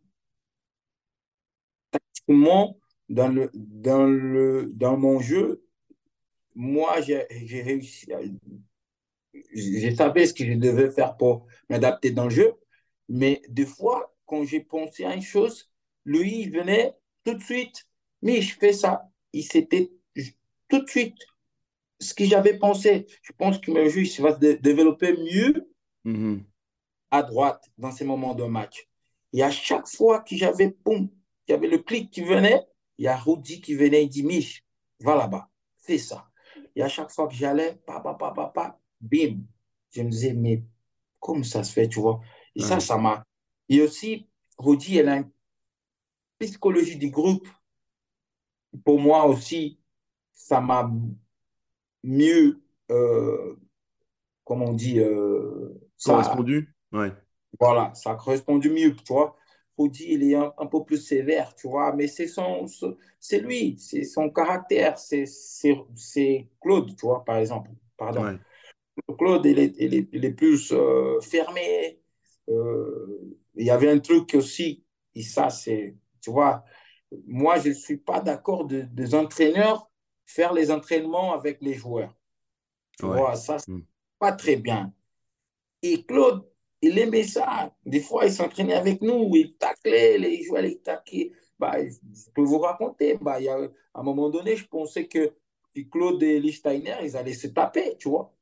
[1.90, 2.78] tactiquement,
[3.08, 5.64] dans, le, dans, le, dans mon jeu,
[6.54, 8.06] moi, j'ai réussi.
[9.54, 12.54] Je savais ce que je devais faire pour m'adapter dans le jeu,
[13.08, 15.70] mais des fois, quand j'ai pensé à une chose,
[16.04, 17.86] lui, il venait tout de suite,
[18.22, 19.10] mais je fais ça.
[19.32, 19.90] Il s'était
[20.68, 21.16] tout de suite
[22.00, 25.72] ce que j'avais pensé, je pense que mon jeu va se développer mieux
[26.04, 26.44] mm-hmm.
[27.10, 28.88] à droite dans ces moments de match.
[29.32, 31.08] Et à chaque fois que j'avais, boum,
[31.46, 32.62] il y avait le clic qui venait,
[32.98, 34.64] il y a Rudy qui venait, il dit, Mich,
[35.00, 36.28] va là-bas, fais ça.
[36.76, 39.40] Et à chaque fois que j'allais, papa, papa, papa, bim,
[39.90, 40.62] je me disais, mais
[41.20, 42.20] comment ça se fait, tu vois
[42.54, 43.24] Et ça, ça m'a.
[43.68, 45.30] Et aussi, Rudy, elle a une
[46.38, 47.48] psychologie du groupe.
[48.84, 49.80] Pour moi aussi,
[50.32, 50.90] ça m'a
[52.02, 53.56] mieux, euh,
[54.44, 56.74] comment on dit, euh, correspondu.
[56.92, 57.12] Ouais.
[57.58, 59.36] Voilà, ça a correspondu mieux, tu vois.
[59.78, 62.66] Rudy, il est un, peu plus sévère, tu vois, mais c'est son,
[63.20, 65.24] c'est lui, c'est son caractère, c'est
[66.60, 67.70] Claude, tu vois, par exemple.
[67.96, 68.38] Pardon.
[69.18, 72.00] Claude, il est, il est, plus euh, fermé.
[72.48, 74.84] Euh, il y avait un truc aussi,
[75.14, 76.64] et ça, c'est, tu vois,
[77.26, 79.90] moi, je ne suis pas d'accord de, des entraîneurs
[80.26, 82.14] faire les entraînements avec les joueurs.
[82.98, 83.84] Tu vois, ça, c'est hmm.
[84.18, 84.92] pas très bien.
[85.82, 86.44] Et Claude,
[86.82, 87.74] il aimait ça.
[87.86, 91.32] Des fois, il s'entraînait avec nous, il taclait, les joueurs les taclaient.
[91.58, 95.08] Bah, je peux vous raconter, bah, il y a, à un moment donné, je pensais
[95.08, 95.32] que
[95.90, 98.34] Claude et Lichsteiner, ils allaient se taper, tu vois.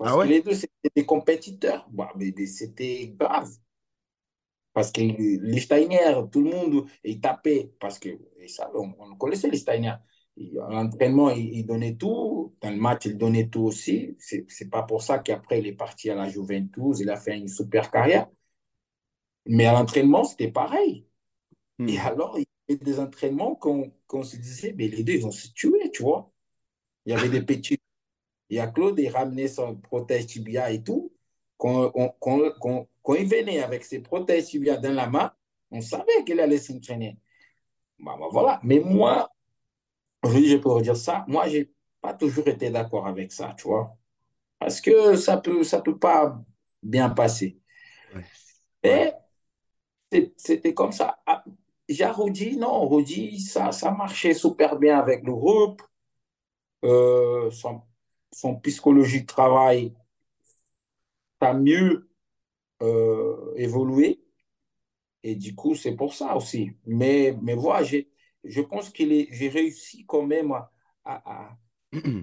[0.00, 1.86] Parce ah que les deux, c'était des compétiteurs.
[1.90, 3.50] Bah, mais, c'était grave.
[4.72, 7.74] Parce que Lichsteiner, tout le monde, il tapait.
[7.78, 8.08] Parce que,
[8.48, 9.96] ça, on, on connaissait Lichsteiner.
[10.36, 12.56] L'entraînement, il, il, donnait tout.
[12.62, 14.16] Dans le match, il donnait tout aussi.
[14.18, 17.00] C'est n'est pas pour ça qu'après, il est parti à la Juventus.
[17.00, 18.26] Il a fait une super carrière.
[19.44, 21.06] Mais à l'entraînement, c'était pareil.
[21.78, 21.88] Hmm.
[21.90, 25.30] Et alors, il y avait des entraînements qu'on se disait, mais les deux, ils vont
[25.30, 26.32] se tuer, tu vois.
[27.04, 27.78] Il y avait des petits.
[28.50, 31.12] Il y a Claude, il ramenait son protège tibia et tout.
[31.56, 35.32] Quand, quand, il venait avec ses protèges tibia dans la main,
[35.70, 37.16] on savait qu'il allait s'entraîner.
[37.98, 38.60] Bah, bah, voilà.
[38.64, 39.30] Mais moi,
[40.24, 41.24] je peux redire ça.
[41.28, 43.96] Moi, je n'ai pas toujours été d'accord avec ça, tu vois.
[44.58, 46.42] Parce que ça ne peut, ça peut pas
[46.82, 47.60] bien passer.
[48.82, 49.12] Et
[50.36, 51.20] c'était comme ça.
[51.24, 51.44] Ah,
[51.88, 55.82] j'ai Rudy, non, Rudy, ça, ça marchait super bien avec le groupe.
[56.84, 57.82] Euh, son,
[58.32, 59.94] son psychologie de travail
[61.40, 62.10] a mieux
[62.82, 64.22] euh, évolué.
[65.22, 66.72] Et du coup, c'est pour ça aussi.
[66.86, 68.10] Mais, mais voilà, j'ai
[68.44, 70.70] je pense que j'ai réussi quand même à,
[71.04, 71.56] à,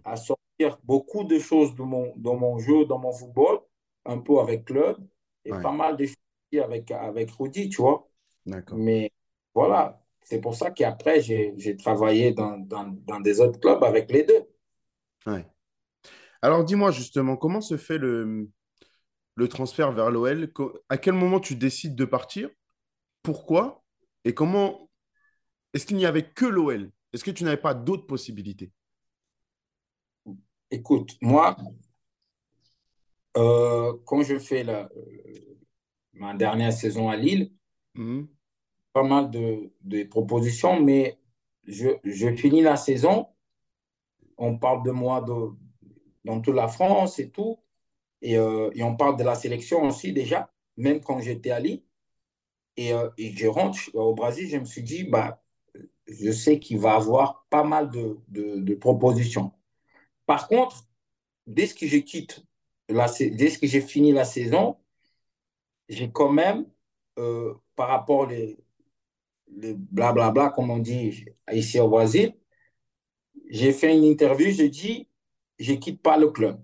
[0.04, 3.60] à, sortir beaucoup de choses de mon, dans mon jeu, dans mon football,
[4.06, 4.98] un peu avec Claude,
[5.46, 6.16] et pas mal de choses
[6.64, 8.10] avec, avec Rudy, tu vois.
[8.74, 9.12] Mais
[9.54, 14.24] voilà, c'est pour ça qu'après, j'ai travaillé dans, dans, dans, des autres clubs avec les
[14.24, 14.48] deux.
[15.26, 15.46] Ouais.
[16.42, 18.50] Alors dis-moi justement, comment se fait le,
[19.36, 20.52] le transfert vers l'OL
[20.90, 22.50] À quel moment tu décides de partir?
[23.24, 23.84] Pourquoi?
[24.26, 24.90] Et comment
[25.74, 28.72] est-ce qu'il n'y avait que l'OL Est-ce que tu n'avais pas d'autres possibilités?
[30.72, 31.56] Écoute, moi,
[33.38, 35.58] euh, quand je fais la, euh,
[36.14, 37.52] ma dernière saison à Lille,
[37.96, 38.28] mhm.
[38.92, 41.20] pas mal de, propositions, mais
[41.68, 43.28] je, finis la saison,
[44.38, 45.22] on parle de moi
[46.28, 47.60] dans toute la France et tout,
[48.22, 51.84] et, euh, et, on parle de la sélection aussi déjà, même quand j'étais à Lille.
[52.78, 55.42] Et, et, je rentre au Brésil, je me suis dit, bah,
[56.08, 59.52] je sais qu'il va avoir pas mal de, propositions.
[60.26, 60.86] Par contre,
[61.48, 61.98] dès que je
[62.90, 64.78] la, dès que j'ai fini la saison,
[65.90, 66.66] j'ai quand même,
[67.20, 68.58] euh, par rapport les,
[69.56, 72.34] les blablabla, comme on dit ici au Brésil,
[73.50, 75.08] j'ai fait une interview, je dis,
[75.60, 76.60] je ne quitte pas le club,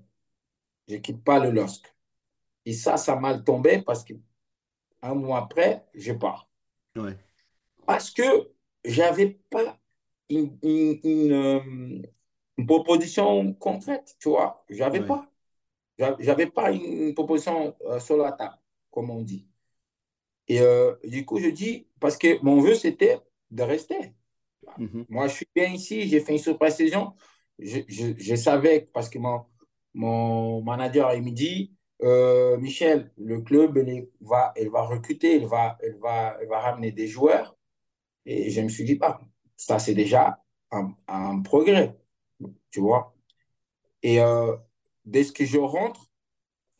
[0.88, 1.94] je ne quitte pas le LOSC.
[2.66, 4.14] Et ça, ça m'a tombé parce que
[5.02, 6.50] un mois après, je pars.
[7.86, 8.52] Parce que
[8.86, 9.78] j'avais pas
[10.30, 12.02] une, une, euh,
[12.66, 14.64] proposition concrète, tu vois.
[14.70, 15.30] J'avais n'avais pas.
[16.20, 18.58] J'avais pas une proposition euh, sur la table,
[18.90, 19.48] comme on dit.
[20.48, 23.20] Et euh, du coup, je dis, parce que mon vœu, c'était
[23.52, 24.14] de rester.
[24.78, 25.06] Mhm.
[25.10, 27.14] Moi, je suis bien ici, j'ai fait une super saison.
[27.60, 27.80] Je,
[28.18, 29.46] je, savais, parce que mon,
[29.94, 31.76] mon manager, il me dit,
[32.60, 37.56] Michel, le club, il va, va recruter, il va, va, va ramener des joueurs.
[38.26, 39.22] Et je me suis dit, bah,
[39.56, 41.98] ça, c'est déjà un, progrès,
[42.72, 43.16] tu vois?
[44.02, 44.56] Et euh,
[45.06, 46.12] dès que je rentre,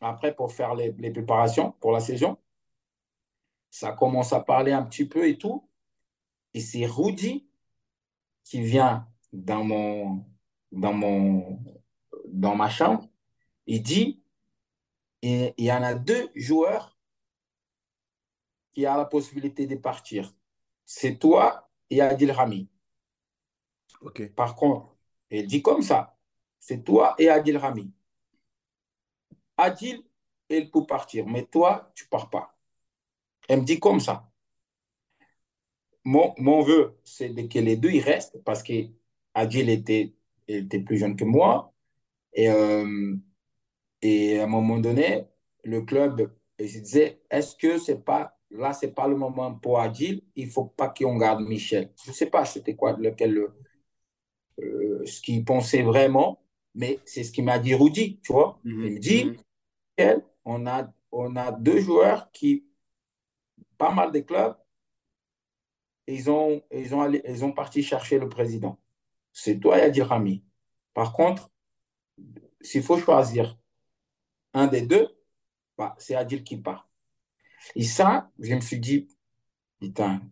[0.00, 2.38] après, pour faire les, les, préparations pour la saison,
[3.70, 5.68] ça commence à parler un petit peu et tout.
[6.54, 7.48] Et c'est Rudy
[8.44, 10.24] qui vient dans, mon,
[10.74, 11.60] dans, mon,
[12.28, 13.08] dans ma chambre.
[13.66, 14.22] Il dit,
[15.22, 16.96] il y en a deux joueurs
[18.72, 20.34] qui ont la possibilité de partir
[20.84, 22.68] c'est toi et Adil Rami.
[24.36, 24.96] Par contre,
[25.30, 26.16] elle dit comme ça,
[26.60, 27.90] c'est toi et Adil Rami.
[29.56, 30.04] Adil,
[30.48, 32.56] elle peut partir, mais toi, tu pars pas.
[33.48, 34.30] Elle me dit comme ça.
[36.04, 40.14] mon, mon vœu, c'est que les deux, ils restent parce qu'Adil était,
[40.48, 41.72] était plus jeune que moi.
[42.32, 43.16] Et, euh,
[44.02, 45.24] et à un moment donné,
[45.64, 49.80] le club il se disait, est-ce que c'est pas, là, c'est pas le moment pour
[49.80, 51.90] Adil, il faut pas qu'on garde Michel.
[52.04, 53.48] Je sais pas c'était quoi, lequel,
[54.60, 56.42] euh, ce qu'il pensait vraiment,
[56.74, 58.60] mais c'est ce qu'il m'a dit Rudy, tu vois.
[58.64, 58.86] Mm -hmm.
[58.86, 59.36] Il me dit, mm
[59.98, 60.22] -hmm.
[60.44, 62.64] on a, on a deux joueurs qui,
[63.78, 64.56] pas mal de clubs,
[66.06, 68.78] ils ont, ils ont, allé, ils ont parti chercher le président.
[69.34, 70.42] C'est toi, Yadir Rami.
[70.94, 71.50] Par contre,
[72.60, 73.58] s'il faut choisir
[74.54, 75.08] un des deux,
[75.76, 76.88] bah, c'est Adil qui part.
[77.74, 79.08] Et ça, je me suis dit,
[79.80, 80.22] putain,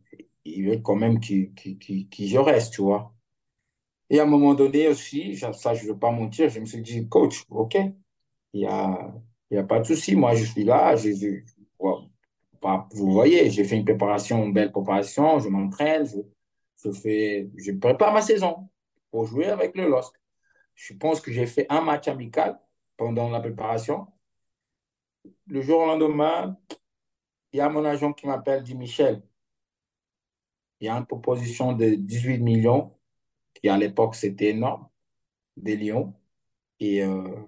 [0.44, 3.14] il veut quand même qu'il qu qu qu je reste, tu vois.
[4.10, 6.82] Et à un moment donné aussi, ça, je ne veux pas mentir, je me suis
[6.82, 7.74] dit, coach, OK,
[8.52, 9.12] il n'y a,
[9.50, 10.14] y a pas de souci.
[10.14, 11.10] Moi, je suis là, je,
[12.92, 16.18] vous voyez, j'ai fait une préparation, une belle préparation, je m'entraîne, je,
[16.84, 18.68] je, je prépare ma saison
[19.12, 20.14] pour jouer avec le LOSC.
[20.74, 22.58] Je pense que j'ai fait un match amical
[22.96, 24.08] pendant la préparation.
[25.46, 26.58] Le jour au lendemain,
[27.52, 29.22] il y a mon agent qui m'appelle, dit Michel,
[30.80, 32.96] il y a une proposition de 18 millions,
[33.54, 34.88] qui à l'époque c'était énorme,
[35.56, 36.14] des Lions.
[36.80, 37.46] Et, euh,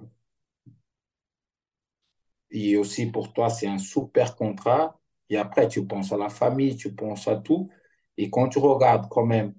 [2.50, 5.00] et aussi pour toi, c'est un super contrat.
[5.31, 7.70] Et après, tu penses à la famille, tu penses à tout.
[8.16, 9.55] Et quand tu regardes quand même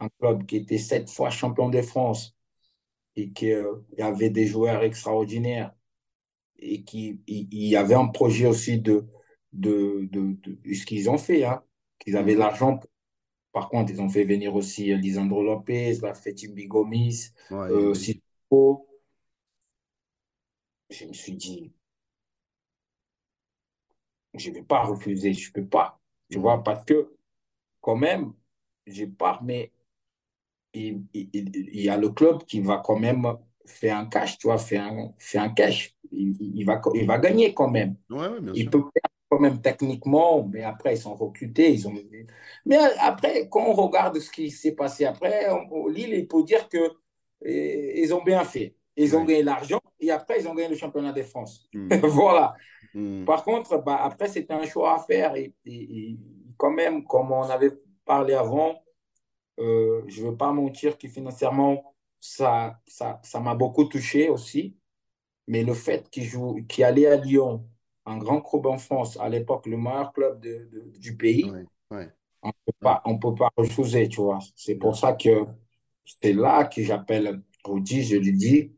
[0.00, 2.36] un club qui était sept fois champion de France
[3.16, 5.72] et qu'il euh, avait des joueurs extraordinaires
[6.58, 9.06] et qu'il y avait un projet aussi de,
[9.52, 11.62] de, de, de ce qu'ils ont fait, hein,
[11.98, 12.80] qu'ils avaient l'argent.
[13.52, 17.94] Par contre, ils ont fait venir aussi Lisandro Lopez, la Fetim Gomis, ouais, euh.
[20.90, 21.72] Je me suis dit,
[24.34, 26.00] je ne vais pas refuser, je ne peux pas.
[26.30, 26.40] Tu mmh.
[26.40, 27.16] vois, parce que
[27.80, 28.34] quand même,
[28.86, 29.72] je pars, mais
[30.74, 33.26] il, il, il, y a le club qui va quand même
[33.66, 35.94] faire un cash, tu vois, faire un, faire un cash.
[36.12, 37.96] Il, il, va, il va gagner quand même.
[38.08, 38.70] Ouais, ouais, il sûr.
[38.70, 41.72] peut perdre quand même techniquement, mais après, ils sont recrutés.
[41.72, 41.94] Ils ont...
[42.66, 46.68] Mais après, quand on regarde ce qui s'est passé après, on, Lille, il peut dire
[46.68, 46.78] que
[47.42, 48.74] eh, ils ont bien fait.
[48.96, 49.26] Ils ont ouais.
[49.26, 51.68] gagné l'argent et après, ils ont gagné le championnat de France.
[51.72, 51.94] Mmh.
[52.06, 52.54] voilà.
[52.92, 53.24] Mmh.
[53.24, 55.36] Par contre, bah, après, c'était un choix à faire.
[55.36, 56.18] Et, et, et,
[56.56, 57.70] quand même, comme on avait
[58.04, 58.82] parlé avant,
[59.58, 64.76] euh, je ne veux pas mentir que financièrement, ça ça, ça m'a beaucoup touché aussi.
[65.46, 67.66] Mais le fait qu'il joue, qu'il allait à Lyon,
[68.06, 71.66] un grand club en France, à l'époque, le meilleur club de, de, du pays, ouais,
[71.90, 72.08] ouais.
[72.42, 72.48] on
[73.14, 74.38] ne peut pas refuser, tu vois.
[74.54, 75.46] C'est pour ça que
[76.04, 78.72] c'est là que j'appelle Rudy, je lui dis,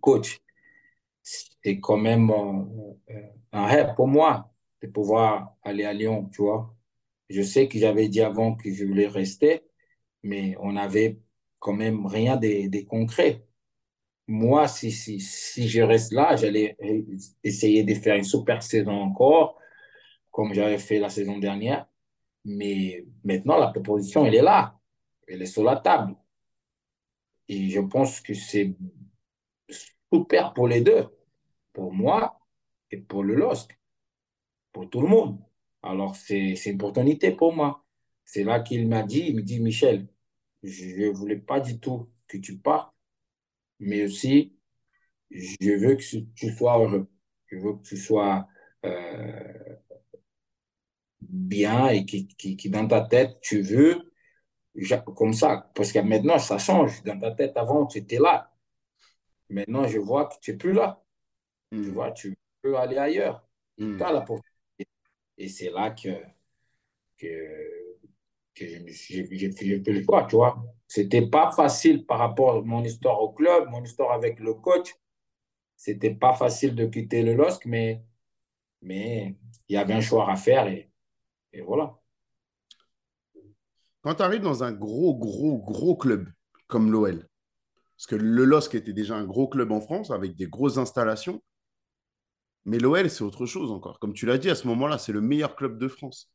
[0.00, 0.40] coach,
[1.22, 4.50] c'est quand même euh, un rêve pour moi
[4.82, 6.74] de pouvoir aller à Lyon, tu vois.
[7.28, 9.62] Je sais que j'avais dit avant que je voulais rester,
[10.28, 11.18] mais on n'avait
[11.58, 13.44] quand même rien de, concret.
[14.26, 16.76] Moi, si, si, si je reste là, j'allais
[17.42, 19.58] essayer de faire une super saison encore,
[20.30, 21.86] comme j'avais fait la saison dernière.
[22.44, 24.78] Mais maintenant, la proposition, elle est là.
[25.26, 26.14] Elle est sur la table.
[27.48, 28.74] Et je pense que c'est
[30.12, 31.06] super pour les deux.
[31.72, 32.38] Pour moi
[32.90, 33.78] et pour le LOSC.
[34.72, 35.38] Pour tout le monde.
[35.82, 37.84] Alors, c'est une opportunité pour moi.
[38.24, 40.06] C'est là qu'il m'a dit, il me dit, Michel,
[40.62, 42.94] je ne voulais pas du tout que tu partes,
[43.80, 44.56] mais aussi,
[45.30, 47.08] je veux que tu sois heureux.
[47.46, 48.46] Je veux que tu sois
[48.84, 49.76] euh,
[51.20, 54.12] bien et qui, qui, qui, dans ta tête, tu veux
[55.16, 55.70] comme ça.
[55.74, 57.02] Parce que maintenant, ça change.
[57.04, 58.52] Dans ta tête, avant, tu étais là.
[59.50, 61.02] Maintenant, je vois que tu n'es plus là.
[61.72, 61.82] Mm.
[61.82, 63.46] Tu vois, tu peux aller ailleurs.
[63.78, 63.96] Mm.
[63.96, 64.24] Tu as la
[65.38, 66.08] Et c'est là que,
[67.16, 67.77] que
[68.66, 70.62] j'ai fait le choix, tu vois.
[70.86, 74.94] C'était pas facile par rapport à mon histoire au club, mon histoire avec le coach.
[75.76, 78.02] C'était pas facile de quitter le LOSC, mais
[78.82, 79.36] mais
[79.68, 80.90] il y avait un choix à faire et,
[81.52, 81.98] et voilà.
[84.02, 86.28] Quand tu arrives dans un gros, gros, gros club
[86.66, 87.28] comme l'OL,
[87.96, 91.42] parce que le LOSC était déjà un gros club en France avec des grosses installations,
[92.64, 93.98] mais l'OL, c'est autre chose encore.
[93.98, 96.30] Comme tu l'as dit, à ce moment-là, c'est le meilleur club de France.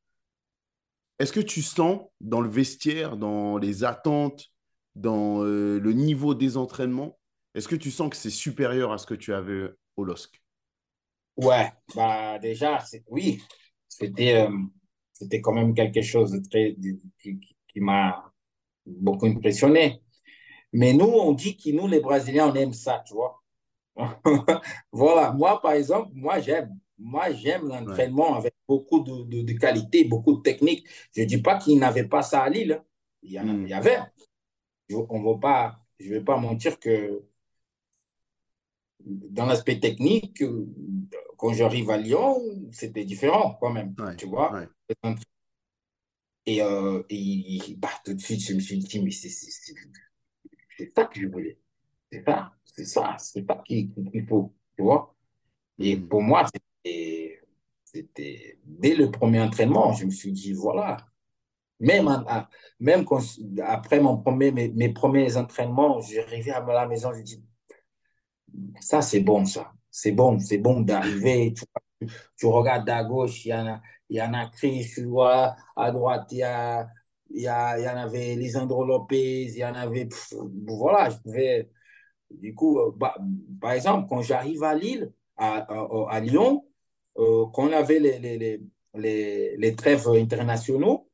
[1.19, 4.51] Est-ce que tu sens dans le vestiaire, dans les attentes,
[4.95, 7.17] dans euh, le niveau des entraînements,
[7.55, 10.41] est-ce que tu sens que c'est supérieur à ce que tu avais au LOSC?
[11.37, 13.41] Ouais, bah déjà, oui,
[13.87, 14.55] c'était euh,
[15.11, 16.75] c'était quand même quelque chose très,
[17.19, 18.31] qui, qui m'a
[18.85, 20.01] beaucoup impressionné.
[20.73, 23.41] Mais nous, on dit que nous, les Brésiliens, on aime ça, tu vois.
[24.91, 26.77] voilà, moi, par exemple, moi, j'aime.
[26.97, 30.87] Moi, j'aime l'entraînement avec beaucoup de, de, qualité, beaucoup de technique.
[31.15, 32.73] Je ne dis pas qu'il n'avait pas ça à Lille.
[32.73, 32.85] Hein.
[33.23, 33.99] Il y, en il y avait.
[34.91, 37.23] On va pas, je ne vais pas mentir que
[39.05, 40.67] dans l'aspect technique, euh,
[41.37, 42.39] quand j'arrive à Lyon,
[42.71, 43.95] c'était différent quand même.
[44.17, 44.65] tu vois
[46.45, 49.29] Et, euh, et bah, tout de suite, je me suis dit, mais c'est
[50.95, 51.57] ça que je voulais.
[52.11, 53.91] C'est ça, c'est ça, c'est ça qu'il
[54.27, 54.53] faut.
[54.75, 55.15] Tu vois
[55.79, 56.07] Et mm.
[56.07, 56.45] pour moi,
[57.83, 60.97] c'était dès le premier entraînement, je me suis dit, voilà.
[61.79, 62.09] Même,
[62.79, 63.05] même
[63.63, 67.43] après mon premier, mes, mes premiers entraînements, j'arrivais à la maison, je dis,
[68.79, 69.73] ça, c'est bon, ça.
[69.91, 71.53] C'est bon, c'est bon d'arriver.
[72.37, 75.55] Tu, regardes à gauche, il y en a, il y en a Chris, tu vois,
[75.75, 76.87] à droite, il y, a,
[77.29, 80.09] il, y, a, il y en avait Lisandro Lopez, il y en avait.
[80.67, 81.69] voilà, je pouvais.
[82.29, 83.15] Du coup, bah,
[83.61, 85.65] par exemple, quand j'arrive à Lille, à,
[86.09, 86.65] à, Lyon,
[87.17, 88.61] euh, quand on avait les, les,
[88.95, 91.09] les, les, trêves internationaux,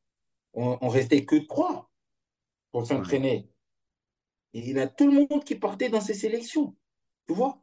[0.54, 1.90] on, on restait que trois
[2.72, 3.50] pour s'entraîner.
[4.52, 6.76] Et il y a tout le monde qui partait dans ces sélections.
[7.26, 7.62] Tu vois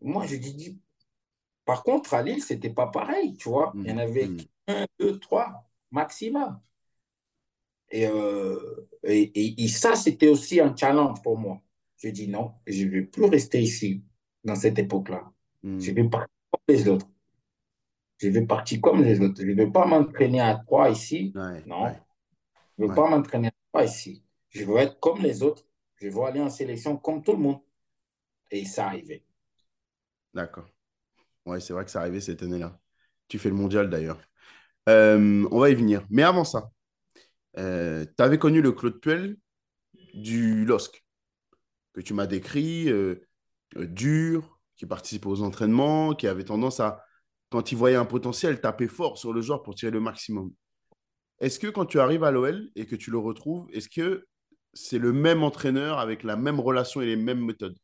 [0.00, 0.78] Moi, je dis,
[1.64, 3.72] par contre, à Lille, ce n'était pas pareil, tu vois.
[3.74, 4.38] Il y en mm, avait mm.
[4.68, 6.60] un, deux, trois maximum.
[7.94, 11.60] Euh, et, et, ça, c'était aussi un challenge pour moi.
[11.96, 14.04] Je dis non, je ne vais plus rester ici,
[14.44, 15.32] dans cette époque-là.
[15.62, 15.80] Mm.
[15.80, 17.06] Je vais partir comme les autres.
[18.18, 19.40] Je vais partir comme les autres.
[19.40, 21.32] Je ne vais pas m'entraîner à trois ici.
[21.66, 21.94] non.
[22.76, 24.24] Je ne vais pas m'entraîner à trois ici.
[24.50, 25.64] Je veux être comme les autres.
[25.96, 27.60] Je veux aller en sélection comme tout le monde.
[28.50, 29.24] Et ça arrivait.
[30.34, 30.68] D'accord.
[31.46, 32.78] Ouais, c'est vrai que ça arrivait cette année-là.
[33.28, 34.20] Tu fais le mondial d'ailleurs.
[34.88, 36.04] Euh, on va y venir.
[36.10, 36.70] Mais avant ça,
[37.58, 39.36] euh, tu avais connu le Claude Puel
[40.14, 41.04] du LOSC,
[41.92, 43.26] que tu m'as décrit, euh,
[43.76, 47.04] dur, qui participe aux entraînements, qui avait tendance à,
[47.50, 50.52] quand il voyait un potentiel, taper fort sur le joueur pour tirer le maximum.
[51.40, 54.26] Est-ce que quand tu arrives à l'OL et que tu le retrouves, est-ce que
[54.74, 57.78] c'est le même entraîneur avec la même relation et les mêmes méthodes?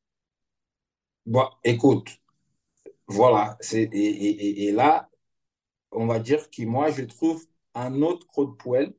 [1.27, 2.19] Bon, écoute,
[3.07, 3.57] voilà.
[3.73, 5.09] Et, et, et, là,
[5.93, 7.45] on va dire que moi, je trouve
[7.75, 8.95] un autre Claude Puel,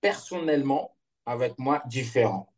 [0.00, 2.52] personnellement, avec moi, différent.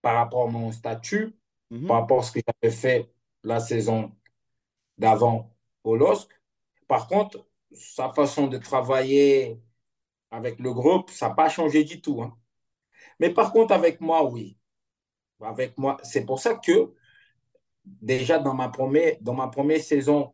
[0.00, 1.36] Par rapport à mon statut,
[1.70, 1.86] mhm.
[1.86, 3.10] par rapport à ce que j'avais fait
[3.42, 4.12] la saison
[4.98, 6.28] d'avant au LOSC.
[6.88, 9.60] Par contre, sa façon de travailler
[10.30, 12.22] avec le groupe, ça n'a pas changé du tout.
[12.22, 12.36] Hein.
[13.20, 14.56] Mais par contre, avec moi, oui
[15.44, 15.96] avec moi.
[16.02, 16.92] C'est pour ça que
[17.84, 20.32] déjà dans ma première, dans ma première saison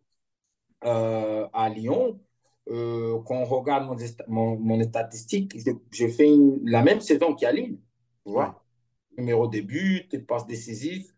[0.85, 2.21] euh, à Lyon,
[2.71, 3.87] euh, quand on regarde
[4.29, 5.57] mon, mon, statistique,
[5.91, 6.31] j'ai fait
[6.65, 7.79] la même saison qu'à Lille.
[8.25, 8.63] Tu vois?
[9.19, 11.13] Numéro de but, passe décisif.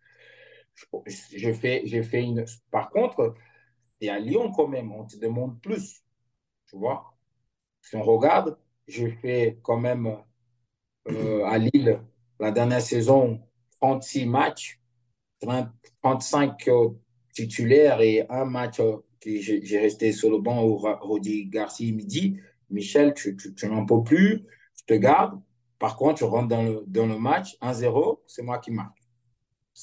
[0.74, 0.86] Je
[1.34, 2.44] j'ai fait une.
[2.70, 3.34] Par contre,
[4.00, 6.02] c'est à Lyon quand même, on te demande plus.
[6.68, 7.14] Tu vois?
[7.80, 10.16] Si on regarde, je fais quand même
[11.08, 12.00] euh, à Lille
[12.40, 13.40] la dernière saison
[13.80, 14.80] 36 matchs,
[16.02, 16.88] 35 euh,
[17.32, 22.38] titulaires et un match euh, que j'ai resté sur le banc au Rodi Garcia midi.
[22.70, 24.44] Michel, tu, tu, n'en peux plus,
[24.76, 25.40] je te garde.
[25.78, 29.03] Par contre, tu rentres dans le, dans le match 1-0, c'est moi qui marque.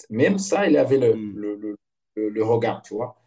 [0.10, 1.36] Même ça, il avait le, hmm.
[1.36, 1.78] le,
[2.16, 3.18] le, le regard, tu vois.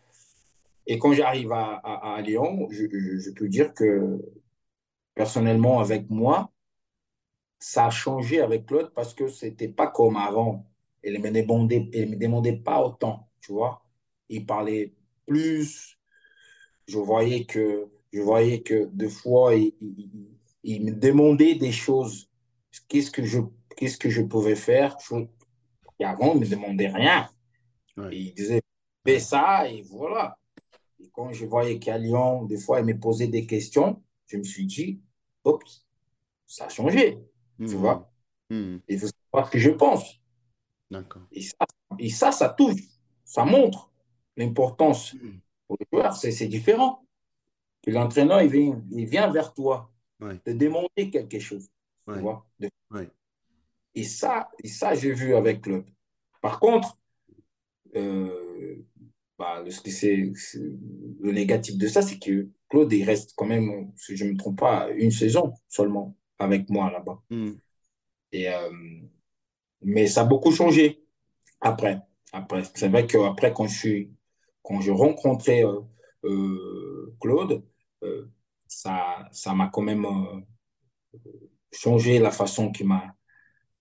[0.86, 4.20] Et quand j'arrive à, à, à, Lyon, je, je, je, peux dire que
[5.14, 6.52] personnellement, avec moi,
[7.58, 10.66] ça a changé avec Claude parce que c'était pas comme avant.
[11.02, 13.82] Il ne me demandait, me demandait pas autant, tu vois.
[14.28, 14.94] Il parlait
[15.26, 15.98] plus.
[16.86, 19.74] Je voyais que, je voyais que deux fois, il,
[20.62, 22.30] il, me demandait des choses.
[22.88, 23.40] Qu'est-ce que je,
[23.76, 24.98] qu'est-ce que je pouvais faire?
[25.98, 27.28] Et avant, il ne me demandait rien.
[28.10, 28.62] il disait,
[29.06, 30.38] fais ça, et voilà.
[31.00, 34.44] Et quand je voyais qu'à Lyon, des fois, il me posait des questions, je me
[34.44, 35.00] suis dit,
[35.44, 35.86] oups,
[36.46, 37.18] ça a changé.
[37.58, 37.78] Tu mmh.
[37.78, 38.12] vois
[38.50, 38.76] mmh.
[38.88, 40.20] Il faut savoir ce que je pense.
[40.90, 41.22] D'accord.
[41.32, 41.66] Et ça,
[41.98, 42.80] et ça, ça touche,
[43.24, 43.92] ça montre
[44.36, 45.30] l'importance mmh.
[45.66, 46.16] pour le joueur.
[46.16, 47.04] C'est différent.
[47.82, 51.68] Que l'entraîneur, il vient, il vient vers toi, te demander quelque chose.
[52.08, 52.46] Tu vois
[53.94, 55.86] Et ça, et ça j'ai vu avec Claude.
[56.40, 56.98] Par contre,
[57.96, 58.76] euh,
[59.38, 60.32] bah, le,
[61.20, 64.36] le négatif de ça, c'est que Claude, il reste quand même, si je ne me
[64.36, 67.22] trompe pas, une saison seulement avec moi là-bas.
[68.32, 68.70] Et, euh,
[69.82, 71.04] mais ça a beaucoup changé
[71.60, 72.00] après.
[72.32, 72.62] après.
[72.74, 74.10] C'est vrai qu'après, quand je suis,
[74.62, 75.80] quand j'ai rencontré euh,
[76.24, 77.62] euh, Claude,
[78.66, 80.06] ça, ça m'a quand même
[81.72, 83.14] changé la façon qu'il m'a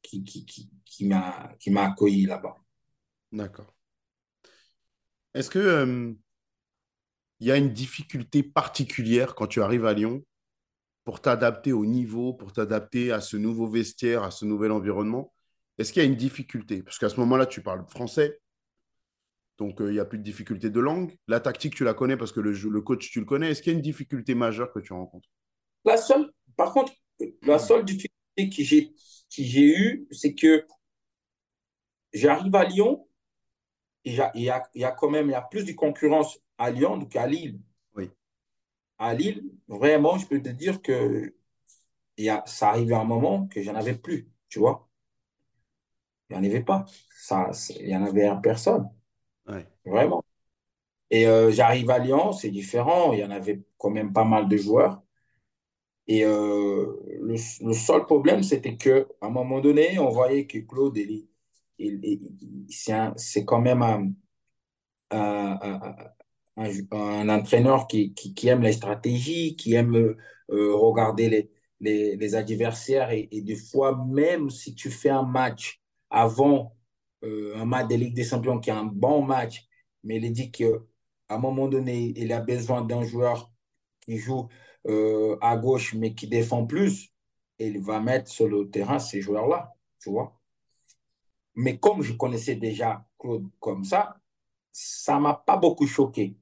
[0.03, 2.55] qui, qui, qui, qui m'a accueilli là-bas.
[3.31, 3.73] D'accord.
[5.33, 6.13] Est-ce que euh,
[7.39, 10.23] y a une difficulté particulière quand tu arrives à Lyon
[11.03, 15.33] pour t'adapter au niveau, pour t'adapter à ce nouveau vestiaire, à ce nouvel environnement?
[15.79, 16.83] Est-ce qu'il y a une difficulté?
[16.83, 18.39] Parce qu'à ce moment-là, tu parles français,
[19.57, 21.15] donc euh, il n'y a plus de difficulté de langue.
[21.27, 23.49] La tactique, tu la connais parce que le, le coach, tu le connais.
[23.49, 25.29] Est-ce qu'il y a une difficulté majeure que tu rencontres?
[25.83, 26.93] La seule, par contre,
[27.41, 28.93] la seule difficulté que j'ai,
[29.35, 30.65] que j'ai eue, c'est que
[32.13, 33.07] j'arrive à Lyon,
[34.05, 36.39] et il y a, il y, a, quand même il y a plus de concurrence
[36.57, 37.59] à Lyon qu'à Lille.
[37.95, 38.09] Oui.
[38.97, 41.33] À Lille, vraiment, je peux te dire que
[42.17, 44.87] il y a, ça arrivait à un moment que j'en avais plus, tu vois.
[46.29, 46.85] Il n'y en avait pas.
[47.17, 48.89] Ça, il n'y en avait personne.
[49.47, 49.67] Ouais.
[49.85, 50.23] Vraiment.
[51.09, 53.13] Et euh, j'arrive à Lyon, c'est différent.
[53.13, 55.01] Il y en avait quand même pas mal de joueurs.
[56.07, 56.85] Et euh,
[57.21, 57.35] le,
[57.65, 61.27] le, seul problème, c'était qu'à un moment donné, on voyait que Claude, il,
[62.67, 64.11] c'est quand même un,
[65.11, 65.95] un,
[66.91, 71.49] un, entraîneur qui, qui, aime les stratégies, qui aime euh, regarder
[71.79, 73.11] les, les, adversaires.
[73.11, 76.75] Et, et, des fois, même si tu fais un match avant
[77.23, 79.65] euh, un match de Ligue des Champions qui est un bon match,
[80.03, 80.67] mais il dit qu'à
[81.29, 83.51] un moment donné, il a besoin d'un joueur
[84.01, 84.47] qui joue
[84.87, 87.11] euh, à gauche, mais qui défend plus,
[87.59, 90.39] et il va mettre sur le terrain ces joueurs-là, tu vois.
[91.55, 94.17] Mais comme je connaissais déjà Claude comme ça,
[94.71, 96.35] ça m'a pas beaucoup choqué.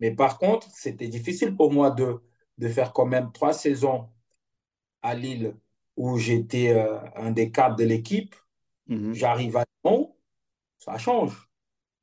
[0.00, 2.20] Mais par contre, c'était difficile pour moi de,
[2.58, 4.08] de faire quand même trois saisons
[5.02, 5.56] à Lille
[5.96, 8.34] où j'étais euh, un des cadres de l'équipe.
[8.88, 9.12] -hmm.
[9.14, 10.14] J'arrive à Lyon,
[10.78, 11.48] ça change.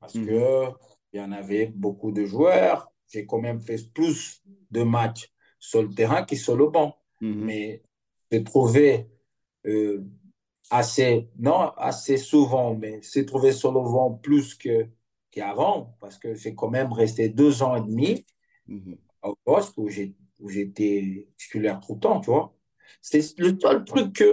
[0.00, 0.26] Parce mm -hmm.
[0.26, 0.78] que
[1.12, 2.90] il y en avait beaucoup de joueurs.
[3.08, 5.30] J'ai quand même fait plus de matchs
[5.70, 6.90] sur le terrain que sur le banc.
[7.20, 7.44] Mm -hmm.
[7.48, 7.82] Mais
[8.30, 8.84] j'ai trouvé
[9.72, 9.98] euh,
[10.70, 11.10] assez,
[11.48, 11.60] non,
[11.90, 14.48] assez souvent, mais c'est trouvé sur le banc plus
[15.32, 18.12] qu'avant, parce que j'ai quand même resté deux ans et demi
[18.66, 18.96] Mhm.
[19.30, 22.46] au poste où j'ai- où j'étais titulaire tout le temps, tu vois.
[23.08, 24.28] C'est le seul truc que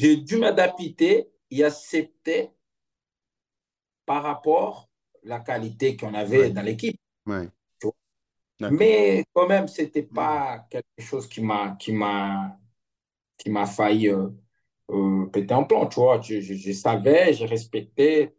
[0.00, 1.12] j'ai dû m'adapter
[1.54, 2.40] et accepter
[4.10, 4.74] par rapport
[5.24, 6.50] à la qualité qu'on avait Ouais.
[6.56, 6.98] dans l'équipe.
[7.26, 7.48] Ouais.
[8.68, 12.58] Mais quand même, c'était pas quelque chose qui m'a qui m'a
[13.38, 14.28] qui m'a failli euh,
[14.90, 16.20] euh, péter un plan, tu vois.
[16.22, 18.36] Je, je, je savais, je respectais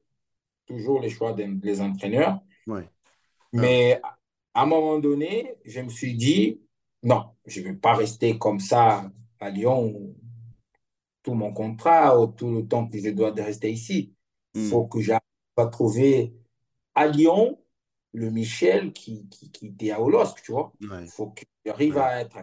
[0.68, 2.42] toujours les choix des, des entraîneurs.
[2.68, 2.90] Ouais.
[3.54, 4.02] Mais
[4.54, 6.62] à un moment donné, je me suis dit,
[7.04, 10.16] non, je ne vais pas rester comme ça à Lyon
[11.24, 14.14] tout mon contrat ou tout le temps que je dois de rester ici.
[14.56, 14.70] Il Mm.
[14.70, 15.22] faut que j'arrive
[15.58, 16.34] à trouver
[16.96, 17.59] à Lyon
[18.14, 20.74] le Michel qui, qui, qui était à Olosk, tu vois.
[20.82, 21.04] Ouais.
[21.06, 22.02] Il faut que j'arrive Ouais.
[22.02, 22.38] à être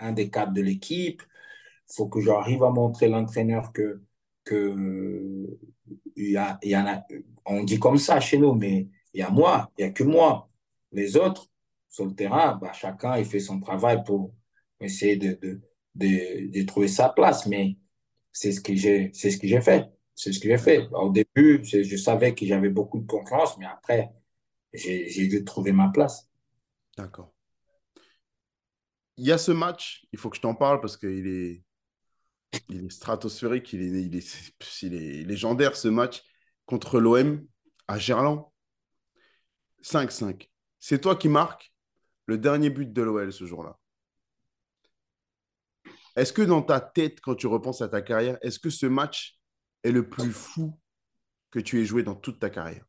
[0.00, 1.22] un, des cadres de l'équipe.
[1.90, 4.02] Il faut que j'arrive à montrer l'entraîneur que,
[4.44, 5.46] que
[6.16, 7.02] il y a, il y en a,
[7.46, 10.04] on dit comme ça chez nous, mais il y a moi, il n'y a que
[10.04, 10.50] moi.
[10.92, 11.48] Les autres,
[11.88, 14.32] sur le terrain, bah, chacun il fait son travail pour
[14.80, 15.60] essayer de, de,
[15.94, 17.46] de, de trouver sa place.
[17.46, 17.76] Mais
[18.32, 19.86] c'est ce que j'ai, c'est ce que j'ai fait.
[20.14, 20.88] C'est ce que j'ai fait.
[20.92, 24.10] Au début, je savais que j'avais beaucoup de concurrence, mais après,
[24.72, 26.28] j'ai dû trouver ma place.
[26.96, 27.32] D'accord.
[29.16, 31.64] Il y a ce match, il faut que je t'en parle parce qu'il est,
[32.68, 34.22] il est stratosphérique, il est, il
[34.82, 36.22] il est légendaire ce match
[36.66, 37.44] contre l'OM
[37.88, 38.50] à Gerland.
[39.82, 40.48] 5-5.
[40.78, 41.72] C'est toi qui marques
[42.26, 43.78] le dernier but de l'OL ce jour-là.
[46.16, 49.38] Est-ce que dans ta tête, quand tu repenses à ta carrière, est-ce que ce match
[49.84, 50.78] est le plus fou
[51.50, 52.87] que tu aies joué dans toute ta carrière?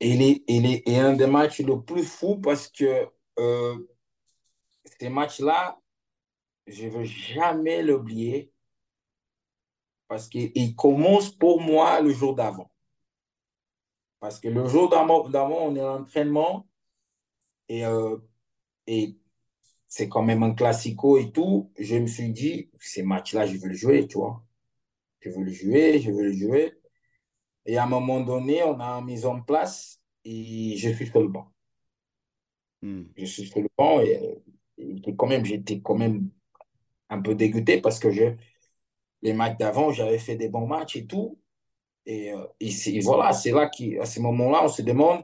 [0.00, 3.06] Et est, est, un des matchs le plus fou parce que
[3.38, 3.76] euh,
[4.98, 5.78] ces matchs-là,
[6.66, 8.50] je ne veux jamais l'oublier
[10.08, 12.70] parce qu'il commence pour moi le jour d'avant.
[14.20, 16.66] Parce que le jour d'avant, d'avant, on est en entraînement
[17.68, 18.16] et, euh,
[18.86, 19.16] et
[19.86, 21.72] c'est quand même un classico et tout.
[21.78, 24.44] Je me suis dit, ces matchs-là, je veux le jouer, tu vois.
[25.20, 26.79] Je veux le jouer, je veux le jouer.
[27.66, 31.28] Et à un moment donné, on a mis en place et je suis sur le
[31.28, 31.50] banc.
[32.82, 33.04] Hmm.
[33.16, 34.42] Je suis sur le banc et,
[34.78, 36.30] et quand même, j'étais quand même
[37.10, 38.34] un peu dégoûté parce que je,
[39.22, 41.38] les matchs d'avant, j'avais fait des bons matchs et tout.
[42.06, 45.22] Et, euh, et, voilà, c'est là qu'à ce moment-là, on se demande,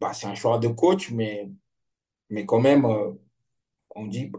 [0.00, 1.48] bah, c'est un choix de coach, mais,
[2.30, 3.12] mais quand même, euh,
[3.94, 4.30] on dit,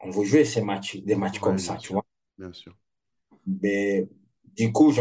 [0.00, 2.04] on veut jouer ces matchs, des matchs Ouais, comme ça, tu vois.
[2.36, 2.76] Bien sûr.
[3.46, 4.06] Mais
[4.58, 5.00] du coup, je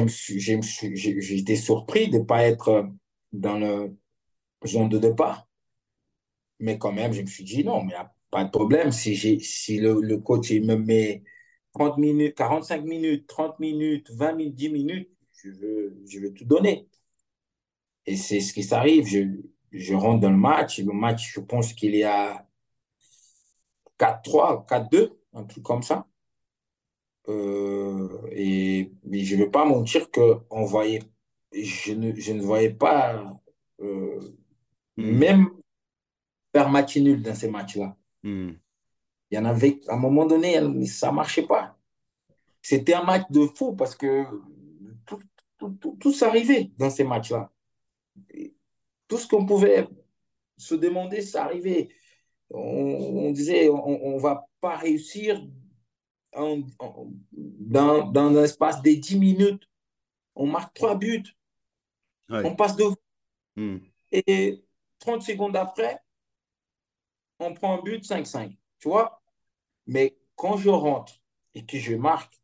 [1.56, 2.92] surpris de ne pas être
[3.34, 3.98] dans le
[4.66, 5.48] zone de départ.
[6.60, 7.96] Mais quand même, je me suis dit, non, mais
[8.30, 8.92] pas de problème.
[8.92, 9.16] Si,
[9.80, 11.24] le, coach me met
[11.74, 15.50] 30 minutes, 45 minutes, 30 minutes, 20 minutes, 10 minutes, je
[16.20, 16.88] veux, tout donner.
[18.06, 19.08] Et c'est ce qui s'arrive.
[19.08, 19.42] Je,
[19.72, 20.80] je rentre dans le match.
[20.80, 22.48] Le match, je pense qu'il y a
[24.00, 26.08] 4-3, 4-2, un truc comme ça.
[27.30, 31.02] Euh, et mais je ne vais pas mentir que on voyait,
[31.54, 33.40] je, ne, je ne voyais pas
[33.82, 34.20] euh,
[34.98, 35.12] Hmm.
[35.18, 35.50] même
[36.54, 37.96] faire match nul dans ces matchs-là.
[38.24, 38.54] Hmm.
[39.30, 40.56] Il y en avait, à un moment donné,
[40.88, 41.78] ça ne marchait pas.
[42.62, 44.26] C'était un match de fou parce que
[45.06, 45.20] tout,
[45.58, 47.52] tout, tout, tout s'arrivait dans ces matchs-là.
[49.08, 49.88] Tout ce qu'on pouvait
[50.58, 51.90] se demander, ça arrivait.
[52.50, 55.42] On, on disait, on ne va pas réussir
[56.36, 59.64] en- en- dans, dans l'espace des 10 minutes.
[60.36, 61.24] On marque trois buts,
[62.30, 62.44] Ouais.
[62.46, 62.96] on passe devant.
[63.56, 63.78] Hmm.
[64.12, 64.64] Et
[65.00, 66.00] 30 secondes après,
[67.40, 68.52] on prend un but 5-5.
[68.80, 69.22] Tu vois?
[69.88, 71.14] Mais quand je rentre
[71.56, 72.40] et que je marque,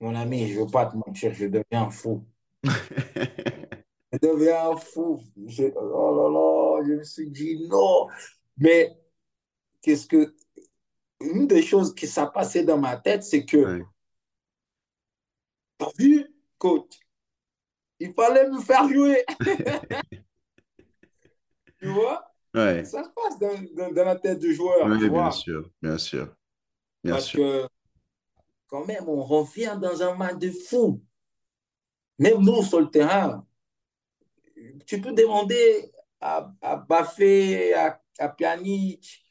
[0.00, 2.24] mon ami, je ne veux pas te mentir, je deviens fou.
[4.12, 5.22] Je deviens fou.
[5.46, 8.08] Je, oh là là, je me suis dit non.
[8.58, 8.94] Mais
[9.82, 10.34] qu'est-ce que.
[11.22, 13.66] Une des choses qui s'est passé dans ma tête, c'est que,
[15.78, 16.26] t'as vu,
[16.58, 16.98] coach,
[18.00, 19.24] il fallait me faire jouer.
[21.80, 22.24] tu vois?
[22.54, 22.84] Ouais.
[22.84, 25.30] Ça se passe dans, dans- dans la tête du joueur, tu bien vois?
[25.30, 26.24] sûr, bien sûr,
[27.04, 27.36] bien Parce sûr.
[27.36, 27.68] que,
[28.66, 31.00] quand même, on revient dans un match de fou.
[32.18, 33.46] Même nous, sur le terrain,
[34.86, 39.21] tu peux demander à, à Baffé, à, à Pjanic,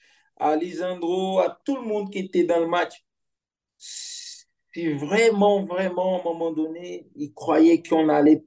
[0.42, 3.06] à Lisandro, à tout le monde qui était dans le match.
[3.78, 4.46] Si
[4.94, 8.44] vraiment, vraiment, à un moment donné, ils croyaient qu'on allait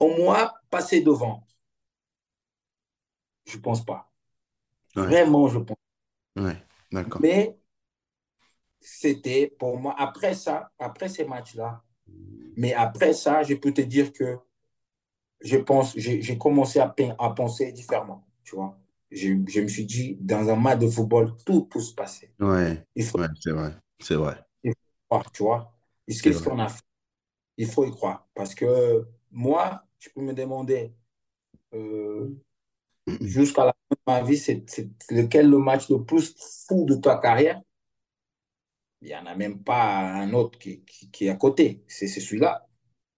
[0.00, 1.46] au moins passer devant.
[3.44, 4.10] Je pense pas.
[4.96, 5.76] Ouais, Vraiment, je pense.
[6.36, 6.56] ouais,
[6.92, 7.22] d'accord.
[7.22, 7.56] Mais
[8.80, 11.82] c'était pour moi, après ça, après ces matchs-là,
[12.56, 14.38] mais après ça, je peux te dire que
[15.42, 18.79] je pense, j'ai commencé à, à penser différemment, tu vois.
[19.10, 22.32] Je, je me suis dit, dans un match de football, tout peut se passer.
[22.40, 24.72] Ouais, Il faut ouais, c'est vrai, c'est vrai, y
[25.08, 25.74] croire, tu vois.
[26.08, 26.82] Et qu'est-ce qu'on a fait?
[27.56, 28.28] Il faut y croire.
[28.34, 30.94] Parce que moi, tu peux me demander
[31.74, 32.30] euh,
[33.20, 34.64] jusqu'à la fin de ma vie, c'est
[35.10, 36.34] lequel le match le plus
[36.68, 37.60] fou de ta carrière?
[39.02, 41.82] Il n'y en a même pas un autre qui, qui, qui est à côté.
[41.88, 42.66] C'est c'est celui-là.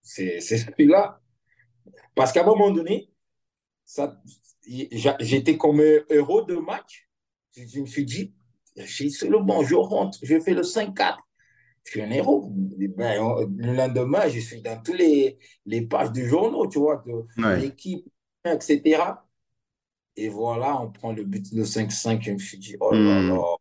[0.03, 1.20] C'est c'est celui-là.
[2.16, 3.11] Parce qu'à un moment donné,
[5.20, 7.09] j'étais comme un héros de match.
[7.57, 8.34] Je, je me suis dit,
[8.76, 11.18] j'ai- c'est le bon, je rentre, je fais le 5-4.
[11.84, 12.49] Je suis un héros.
[12.53, 13.20] Ben,
[13.59, 17.61] le lendemain, je suis dans tous les, les pages du journal, tu vois, de Ouais,
[17.61, 18.07] l'équipe,
[18.45, 19.26] etc.
[20.16, 22.22] Et voilà, on prend le but de 5-5.
[22.22, 23.28] Je me suis dit, oh là Hmm.
[23.28, 23.57] là.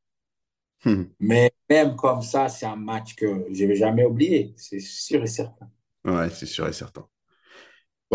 [0.84, 1.04] Hmm.
[1.22, 4.54] Mais même comme ça, c'est un match que je ne vais jamais oublier.
[4.58, 5.72] C'est sûr et certain.
[6.06, 7.08] Ouais, c'est sûr et certain.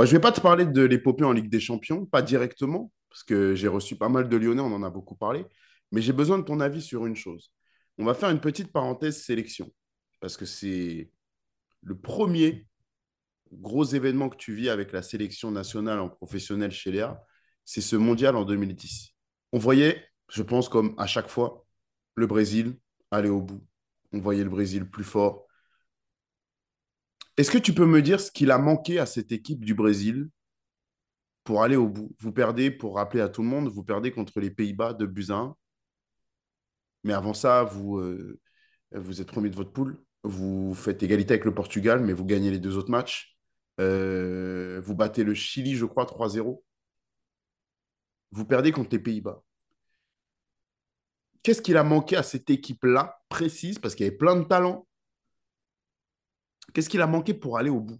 [0.04, 3.54] Je vais pas te parler de l'épopée en Ligue des Champions, pas directement, parce que
[3.54, 5.44] j'ai reçu pas mal de Lyonnais, on en a beaucoup parlé,
[5.90, 7.50] mais j'ai besoin de ton avis sur une chose.
[7.98, 9.72] On va faire une petite parenthèse sélection,
[10.20, 11.10] parce que c'est
[11.82, 12.66] le premier
[13.52, 17.22] gros événement que tu vis avec la sélection nationale en professionnel chez Léa,
[17.64, 19.14] c'est ce mondial en 2010.
[19.52, 21.64] On voyait, je pense, comme à chaque fois,
[22.16, 22.78] le Brésil
[23.10, 23.64] aller au bout.
[24.12, 25.45] On voyait le Brésil plus fort.
[27.36, 30.30] Est-ce que tu peux me dire ce qu'il a manqué à cette équipe du Brésil
[31.44, 32.14] pour aller au bout?
[32.18, 35.54] Vous perdez, pour rappeler à tout le monde, vous perdez contre les Pays-Bas de 1.
[37.04, 38.40] Mais avant ça, vous, euh,
[38.92, 40.02] êtes premier de votre poule.
[40.24, 43.36] Vous faites égalité avec le Portugal, mais vous gagnez les deux autres matchs.
[43.80, 46.64] Euh, vous battez le Chili, je crois, 3-0.
[48.32, 49.42] Vous perdez contre les Pays-Bas.
[51.42, 54.85] Qu'est-ce qu'il a manqué à cette équipe-là, précise, parce qu'il y avait plein de talents?
[56.72, 57.98] Qu'est-ce qu'il a manqué pour aller au bout?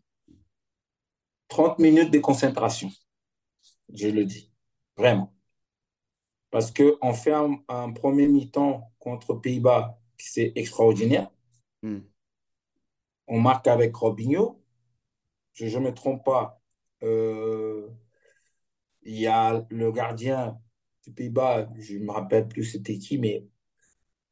[1.49, 2.91] 30 minutes de concentration,
[3.93, 4.51] je le dis.
[4.97, 5.33] Vraiment.
[6.51, 11.31] Parce qu'on fait un, un premier mi-temps contre Pays-Bas c'est extraordinaire.
[11.83, 12.01] Hmm.
[13.27, 14.63] On marque avec Robinho.
[15.53, 16.61] Si je ne me trompe pas,
[17.03, 17.89] euh,
[19.03, 20.61] il y a le gardien
[21.03, 23.47] du Pays-Bas, je ne me rappelle plus c'était qui, mais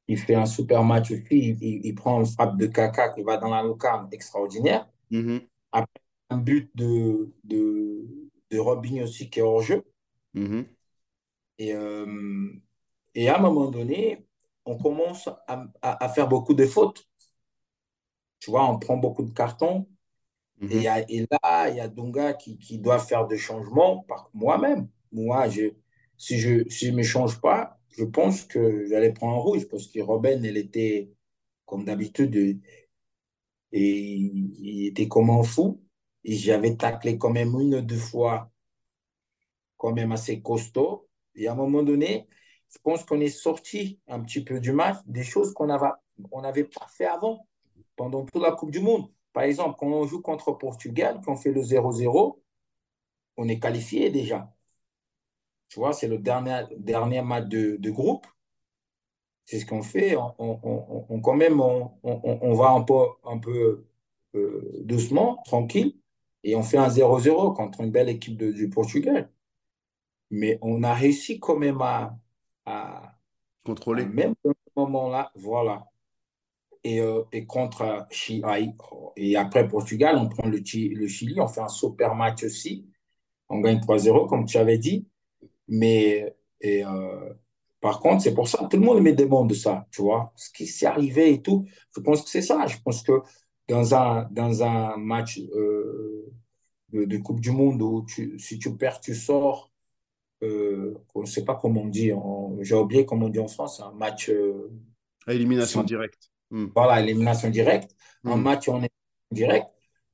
[0.09, 1.25] il fait un super match aussi.
[1.31, 4.89] Il, il- il prend une frappe de Kaka qui va dans la lucarne, extraordinaire.
[5.11, 5.49] Mhm.
[5.73, 8.07] Après, un but de, de,
[8.51, 9.85] de Robinho aussi qui est hors jeu.
[10.35, 10.75] Mhm.
[11.59, 12.51] Et, euh,
[13.15, 14.27] et à un moment donné,
[14.67, 17.07] on commence à, à- à faire beaucoup de fautes.
[18.41, 19.87] Tu vois, on prend beaucoup de cartons.
[20.69, 20.83] Et, Mhm.
[20.83, 24.31] y a- et là, il y a Dunga qui, qui doit faire des changements par
[24.35, 24.89] moi-même.
[25.13, 25.73] Moi, je,
[26.19, 29.69] si je si je ne me change pas, je pense que j'allais prendre un rouge
[29.69, 31.11] parce que Robben, elle était
[31.65, 32.61] comme d'habitude, et
[33.73, 35.81] il était comme un fou.
[36.25, 38.51] Et j'avais taclé quand même une ou deux fois
[39.77, 41.09] quand même assez costaud.
[41.35, 42.27] Et à un moment donné,
[42.71, 46.87] je pense qu'on est sorti un petit peu du match, des choses qu'on n'avait pas
[46.89, 47.47] fait avant,
[47.97, 49.09] pendant toute la Coupe du Monde.
[49.33, 52.41] Par exemple, quand on joue contre Portugal, quand on fait le 0-0,
[53.37, 54.51] on est qualifié déjà.
[55.69, 58.27] Tu vois, c'est le dernier, dernier match de, de groupe.
[59.45, 60.17] C'est ce qu'on fait.
[60.17, 62.95] On, on, on, quand même, on, va un peu,
[63.25, 63.87] un peu
[64.35, 65.97] euh, doucement, tranquille,
[66.45, 69.31] et on fait un 0-0 contre une belle équipe de, du Portugal.
[70.31, 72.19] Mais on a réussi quand même à,
[72.67, 73.15] à
[73.65, 74.07] contrôler.
[74.07, 75.87] même dans ce moment-là, voilà.
[76.83, 78.43] Et, euh, et contre Chili,
[79.17, 82.87] et après Portugal, on prend le, le Chili, on fait un super match aussi.
[83.49, 85.07] On gagne 3-0, comme tu avais dit.
[85.69, 87.35] Mais et, euh,
[87.81, 90.33] par contre, c'est pour ça que tout le monde me demande de ça, tu vois.
[90.37, 92.67] Ce qui s'est arrivé et tout, je pense que c'est ça.
[92.67, 93.13] Je pense que
[93.69, 96.33] dans un, dans un match euh,
[96.93, 99.71] de, Coupe du Monde où tu, si tu perds, tu sors,
[100.43, 102.11] euh, on ne sait pas comment on dit,
[102.61, 104.31] j'ai oublié comment on dit en France, un match.
[104.31, 104.71] Euh,
[105.29, 106.31] élimination directe.
[106.51, 106.69] Hmm.
[106.75, 107.95] Voilà, élimination directe.
[108.25, 108.43] Un hmm.
[108.43, 108.81] match en
[109.31, 109.67] direct,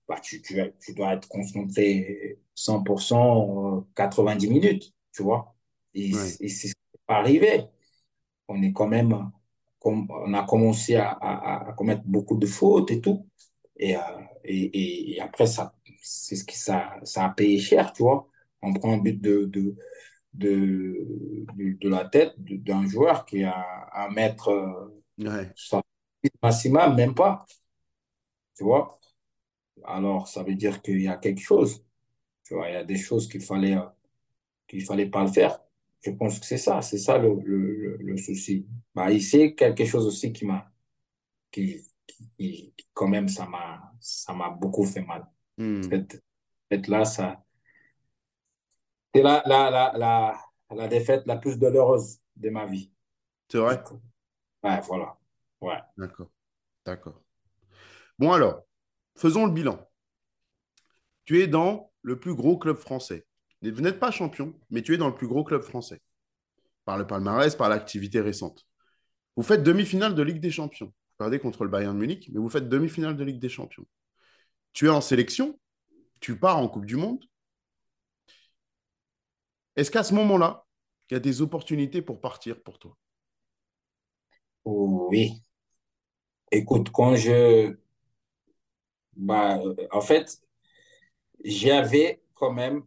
[0.08, 5.54] bah, tu, tu, tu, dois être concentré 100%, 90 minutes, tu vois.
[5.94, 7.64] Et, c'est ce qui n'est arrivé.
[8.48, 9.30] On est quand même,
[9.84, 13.26] on a commencé à, à, commettre beaucoup de fautes et tout.
[13.76, 14.00] Et, euh,
[14.44, 18.28] et, et, après, ça, c'est ce qui, ça, ça a payé cher, tu vois.
[18.62, 19.76] On prend un but de, de,
[20.34, 21.06] de,
[21.56, 25.52] de, la tête d'un joueur qui a à mettre euh, ouais.
[26.42, 27.46] maximum, même pas.
[28.56, 29.00] Tu vois
[29.84, 31.84] Alors, ça veut dire qu'il y a quelque chose.
[32.44, 33.76] Tu vois, il y a des choses qu'il fallait,
[34.70, 35.60] qu'il fallait pas le faire.
[36.02, 38.66] Je pense que c'est ça, c'est ça le, le, le, souci.
[38.94, 40.70] Bah, c'est quelque chose aussi qui m'a,
[41.50, 41.82] qui,
[42.38, 45.26] qui, quand même, ça m'a, ça m'a beaucoup fait mal.
[45.58, 46.22] Cette,
[46.88, 47.44] là, ça,
[49.14, 50.40] c'est la, la, la, la,
[50.74, 52.90] la défaite la plus douloureuse de ma vie.
[53.50, 53.82] C'est vrai?
[54.62, 55.18] Ouais, voilà.
[55.60, 55.80] Ouais.
[55.98, 56.30] D'accord.
[56.86, 57.20] D'accord.
[58.18, 58.62] Bon, alors,
[59.16, 59.86] faisons le bilan.
[61.24, 63.26] Tu es dans le plus gros club français.
[63.62, 66.00] Vous n'êtes pas champion, mais tu es dans le plus gros club français.
[66.84, 68.66] Par le palmarès, par l'activité récente.
[69.36, 70.86] Vous faites demi-finale de Ligue des Champions.
[70.86, 73.86] Vous perdez contre le Bayern de Munich, mais vous faites demi-finale de Ligue des Champions.
[74.72, 75.58] Tu es en sélection,
[76.20, 77.24] tu pars en Coupe du Monde.
[79.76, 80.66] Est-ce qu'à ce, moment-là,
[81.10, 82.96] il y a des opportunités pour partir pour toi?
[84.64, 85.42] Oui.
[86.50, 87.76] Écoute, quand je...
[89.16, 90.40] Bah, en fait,
[91.44, 92.84] j'avais quand même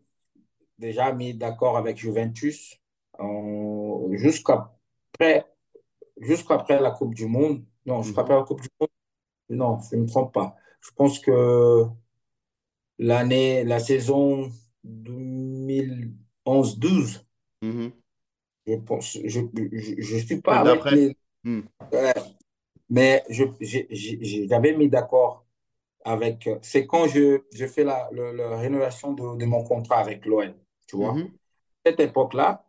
[0.78, 2.80] déjà mis d'accord avec Juventus
[4.12, 5.46] jusqu'après
[6.20, 7.64] jusqu'après la Coupe du Monde.
[7.86, 8.90] Non, jusqu'après la Coupe du Monde.
[9.50, 10.56] Non, je ne me trompe pas.
[10.82, 11.86] Je pense que
[13.00, 14.52] l'année, la saison
[14.86, 17.24] 2011-12,
[17.62, 17.92] mm-hmm.
[18.68, 21.18] je pense, je ne suis pas avec les...
[21.46, 21.64] Mm.
[22.90, 25.46] mais j'avais mis d'accord
[26.06, 26.50] avec.
[26.62, 30.56] C'est quand je, je fais la, la, rénovation de, de, mon contrat avec l'OL,
[30.94, 31.16] tu vois.
[31.16, 31.32] Mm-hmm.
[31.86, 32.66] Cette époque-là,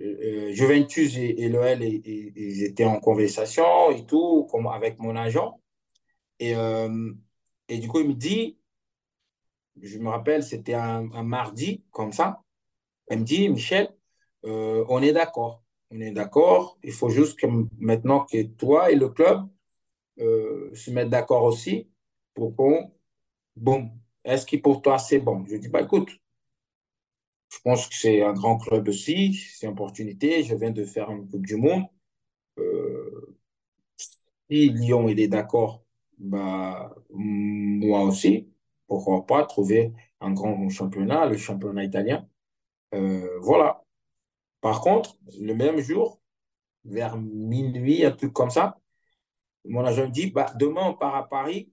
[0.00, 5.14] euh, euh, Juventus et, et l'OL, ils étaient en conversation et tout, comme avec mon
[5.14, 5.60] agent.
[6.40, 7.12] Et, euh,
[7.68, 8.58] et du coup, il me dit,
[9.80, 12.42] je me rappelle, c'était un, mardi, comme ça.
[13.10, 13.94] Il me dit, Michel,
[14.42, 15.62] on est d'accord.
[15.90, 16.78] On est d'accord.
[16.82, 17.46] Il faut juste que
[17.78, 19.46] maintenant que toi et le club
[20.18, 21.88] se mettent d'accord aussi
[22.34, 22.92] pour qu'on.
[23.56, 23.90] Bon,
[24.24, 25.44] est-ce que pour toi c'est bon?
[25.46, 26.10] Je dis, bah écoute,
[27.52, 30.42] je pense que c'est un grand club aussi, c'est une opportunité.
[30.42, 31.84] Je viens de faire une Coupe du Monde.
[32.58, 33.36] Euh,
[34.50, 35.84] si Lyon il est d'accord,
[36.18, 38.48] bah, moi aussi,
[38.86, 42.28] pourquoi pas trouver un grand championnat, le championnat italien.
[42.94, 43.84] Euh, voilà.
[44.60, 46.20] Par contre, le même jour,
[46.84, 48.78] vers minuit, un truc comme ça,
[49.64, 51.72] mon agent me dit bah, demain on part à Paris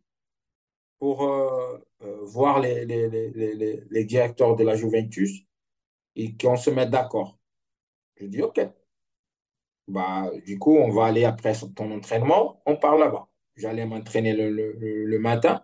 [1.00, 1.80] pour euh,
[2.24, 5.46] voir les, les, les, les, directeurs de la Juventus
[6.20, 7.40] et qu'on se mette d'accord.
[8.18, 8.60] Je dis, OK.
[9.88, 13.30] Bah, du coup, on va aller après ton entraînement, on part là-bas.
[13.56, 15.64] J'allais m'entraîner le, le, le, matin.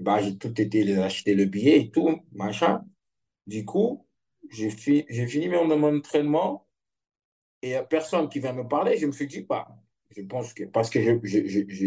[0.00, 2.84] bah, j'ai tout été les acheter le billet et tout, machin.
[3.46, 4.06] Du coup,
[4.50, 6.66] j'ai fi fini mon, entraînement
[7.62, 8.96] et personne qui vient me parler.
[8.96, 9.68] Je me suis dit, bah,
[10.16, 11.86] je pense que, parce que je, je, je,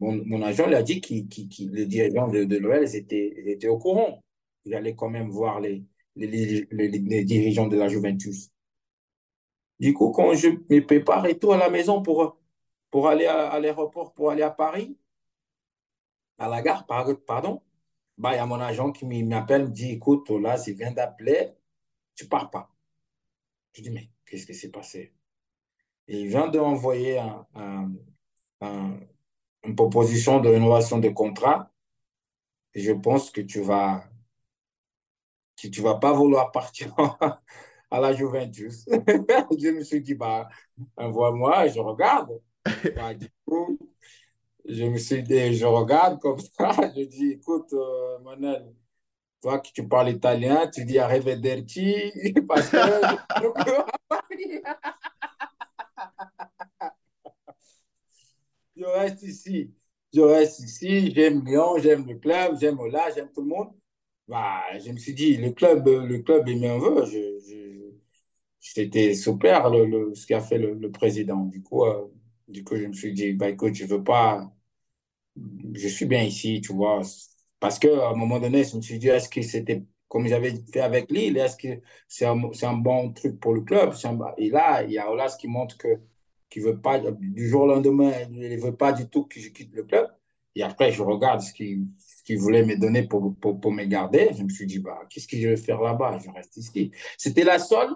[0.00, 3.78] mon, mon, agent lui a dit que le dirigeant de, de l'OL était, était au
[3.78, 4.22] courant.
[4.64, 5.60] Il allait quand même voir
[6.16, 8.50] les, les, dirigeants de la Juventus.
[9.78, 12.38] Du coup, quand je me prépare et tout à la maison pour,
[12.90, 14.96] pour aller à, l'aéroport, pour aller à Paris,
[16.38, 17.62] à la gare, pardon,
[18.18, 21.52] bah, il y a mon agent qui m'appelle, me dit, écoute, là, il vient d'appeler,
[22.14, 22.70] tu pars pas.
[23.72, 25.14] Je dis, mais qu'est-ce qui s'est passé?
[26.08, 27.90] Il vient d'envoyer un,
[29.64, 31.70] une proposition de rénovation de contrat.
[32.74, 34.09] Et je pense que tu vas,
[35.60, 36.94] que tu vas pas vouloir partir
[37.90, 38.84] à la Juventus.
[38.88, 40.48] je me suis dit, bah,
[40.96, 42.40] envoie-moi, je regarde.
[42.94, 43.78] Bah, du coup,
[44.66, 46.70] je me suis dit, je regarde comme ça.
[46.96, 48.74] Je dis, écoute, euh, Manel,
[49.40, 52.12] toi que tu parles italien, tu dis arrivederci
[52.46, 52.76] parce que
[58.76, 59.74] je reste ici.
[60.12, 63.79] Je reste ici, j'aime Lyon, j'aime le club, j'aime Ola, j'aime tout le monde.
[64.30, 67.04] Bah, je me suis dit, le club, le club est un vœu.
[68.60, 71.44] C'était super le, ce qu'a fait le, président.
[71.46, 72.06] Du coup, euh,
[72.48, 74.52] du coup, je me suis dit, bah, écoute, je veux pas.
[75.74, 77.02] Je suis bien ici, tu vois.
[77.60, 80.80] Parce qu'à un moment donné, je me suis dit, est-ce que c'était comme j'avais fait
[80.80, 83.94] avec Lille, est-ce que c'est un, un, bon truc pour le club?
[84.38, 86.00] Et là, il y a Olas qui montre que
[86.50, 89.50] qui veut pas, du jour au lendemain, il ne veut pas du tout que je
[89.50, 90.08] quitte le club.
[90.54, 91.86] Et après, je regarde ce qu'il
[92.24, 94.30] ce voulait me donner pour, pour, pour, me garder.
[94.36, 96.18] Je me suis dit, bah, qu'est-ce que je vais faire là-bas?
[96.18, 96.90] Je reste ici.
[97.16, 97.94] C'était la seule,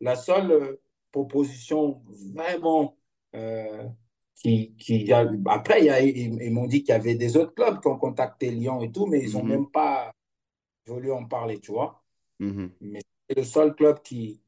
[0.00, 0.80] la seule euh,
[1.10, 2.02] proposition
[2.34, 2.96] vraiment
[3.34, 3.86] euh,
[4.34, 8.50] qui, qui après, ils, m'ont dit qu'il y avait des autres clubs qui ont contacté
[8.50, 9.50] Lyon et tout, mais ils n'ont mhm.
[9.50, 10.12] même pas
[10.86, 12.02] voulu en parler, tu vois.
[12.40, 12.72] Mhm.
[12.80, 14.42] Mais c'est le seul club qui,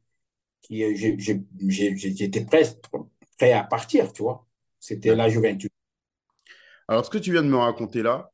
[0.60, 2.78] qui euh, j'étais presque
[3.38, 4.46] prêt à partir, tu vois.
[4.80, 5.70] C'était la Juventus.
[6.88, 8.30] Alors, ce que tu viens de me raconter là,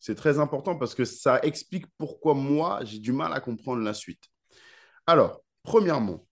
[0.00, 3.94] c'est très important parce que ça explique pourquoi moi, j'ai du mal à comprendre la
[3.94, 4.22] suite.
[5.06, 6.26] Alors, premièrement,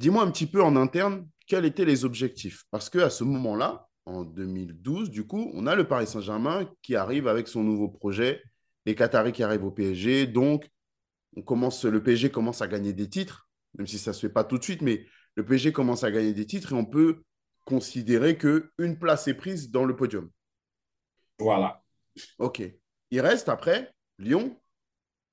[0.00, 2.64] dis-moi un petit peu en interne, quels étaient les objectifs?
[2.70, 7.28] Parce qu'à ce moment-là, en 2012, du coup, on a le Paris Saint-Germain qui arrive
[7.28, 8.42] avec son nouveau projet,
[8.84, 10.26] les Qataris qui arrivent au PSG.
[10.26, 10.68] Donc,
[11.36, 14.32] on commence, le PSG commence à gagner des titres, même si ça ne se fait
[14.32, 15.06] pas tout de suite, mais
[15.36, 17.22] le PSG commence à gagner des titres et on peut
[17.64, 20.30] considérer qu'une place est prise dans le podium.
[21.38, 21.82] Voilà.
[22.38, 22.62] OK.
[23.10, 24.58] Il reste après Lyon,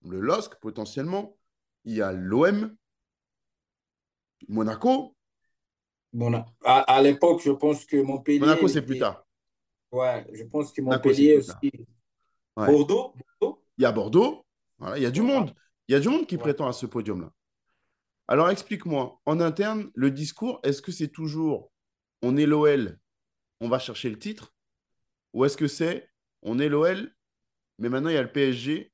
[0.06, 1.38] le LOSC potentiellement,
[1.86, 2.76] il y a l'OM,
[4.48, 5.16] Monaco,
[6.64, 8.40] à, à l'époque, je pense que Montpellier.
[8.40, 9.24] Monaco, c'est plus tard.
[9.92, 11.72] Ouais, je pense que Montpellier aussi.
[12.56, 13.14] Bordeaux,
[13.78, 14.46] Il y a Bordeaux.
[14.78, 15.54] Voilà, il y a du monde.
[15.88, 17.32] Il y a du monde qui prétend à ce podium-là.
[18.28, 21.72] Alors explique-moi, en interne, le discours, est-ce que c'est toujours
[22.22, 23.00] on est l'OL,
[23.62, 24.54] on va chercher le titre
[25.34, 26.08] Ou est-ce que c'est
[26.42, 27.14] on est l'OL,
[27.80, 28.92] mais maintenant il y a le PSG,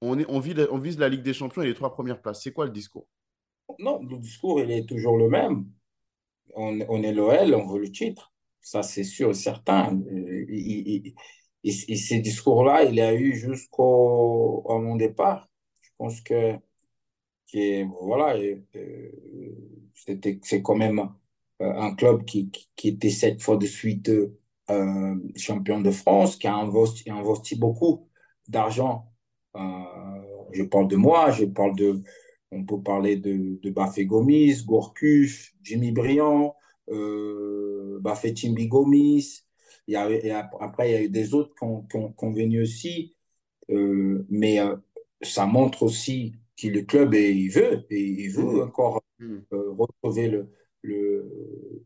[0.00, 2.64] on, est, on, vise, la Ligue des Champions et les trois premières places C'est quoi
[2.64, 3.06] le discours?
[3.78, 5.66] Non, le discours, il est toujours le même
[6.54, 8.32] on, est l'OL, on veut le titre.
[8.60, 10.00] Ça, c'est sûr et certain.
[10.48, 11.14] Et,
[11.62, 15.48] ces discours-là, il a eu jusqu'au mon départ.
[15.80, 16.58] Je pense que,
[18.02, 18.36] voilà,
[19.94, 21.06] c'était, c'est quand même euh,
[21.60, 24.10] un club qui, qui, était sept fois de suite
[24.70, 28.08] euh, champion de France, qui a investi, investi beaucoup
[28.48, 29.12] d'argent.
[29.56, 29.60] Euh,
[30.52, 32.02] je parle de moi, je parle de,
[32.50, 36.54] on peut parler de, de Bafé Gomis, Gourcuff, Jimmy Briand,
[36.90, 39.44] euh, Bafé Timbi Gomis.
[39.86, 43.16] Il y a, après, il y a eu des autres qui ont, venu aussi.
[43.70, 44.76] Euh, mais euh,
[45.22, 48.62] ça montre aussi que le club et il veut, et il veut mmh.
[48.62, 49.36] encore mmh.
[49.52, 50.50] Euh, retrouver le,
[50.82, 51.84] le,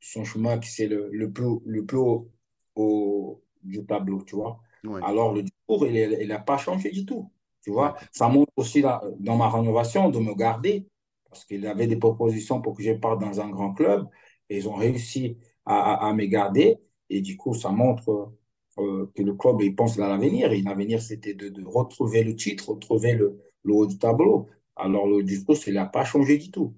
[0.00, 4.60] son chemin qui c'est le, le, plus, le plus haut, du tableau, tu vois.
[5.02, 7.30] Alors, le discours, il n'a pas changé du tout.
[7.62, 10.86] Tu vois, ça montre aussi dans ma rénovation de me garder
[11.28, 14.08] parce qu'il avait des propositions pour que je parte dans un grand club
[14.48, 15.36] et ils ont réussi
[15.66, 16.78] à, à, me garder.
[17.10, 18.32] Et du coup, ça montre
[18.78, 20.52] euh, que le club il pense à l'avenir.
[20.52, 24.48] Et l'avenir, c'était de, de, retrouver le titre, retrouver le, le haut du tableau.
[24.76, 26.74] Alors, le discours, il n'a pas changé du tout.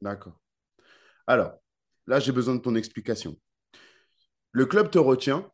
[0.00, 0.38] D'accord.
[1.26, 1.52] Alors,
[2.06, 3.38] là, j'ai besoin de ton explication.
[4.52, 5.50] Le club te retient,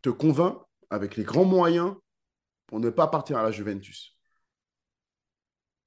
[0.00, 0.58] te convainc
[0.90, 1.94] avec les grands moyens
[2.66, 4.16] pour ne pas partir à la Juventus.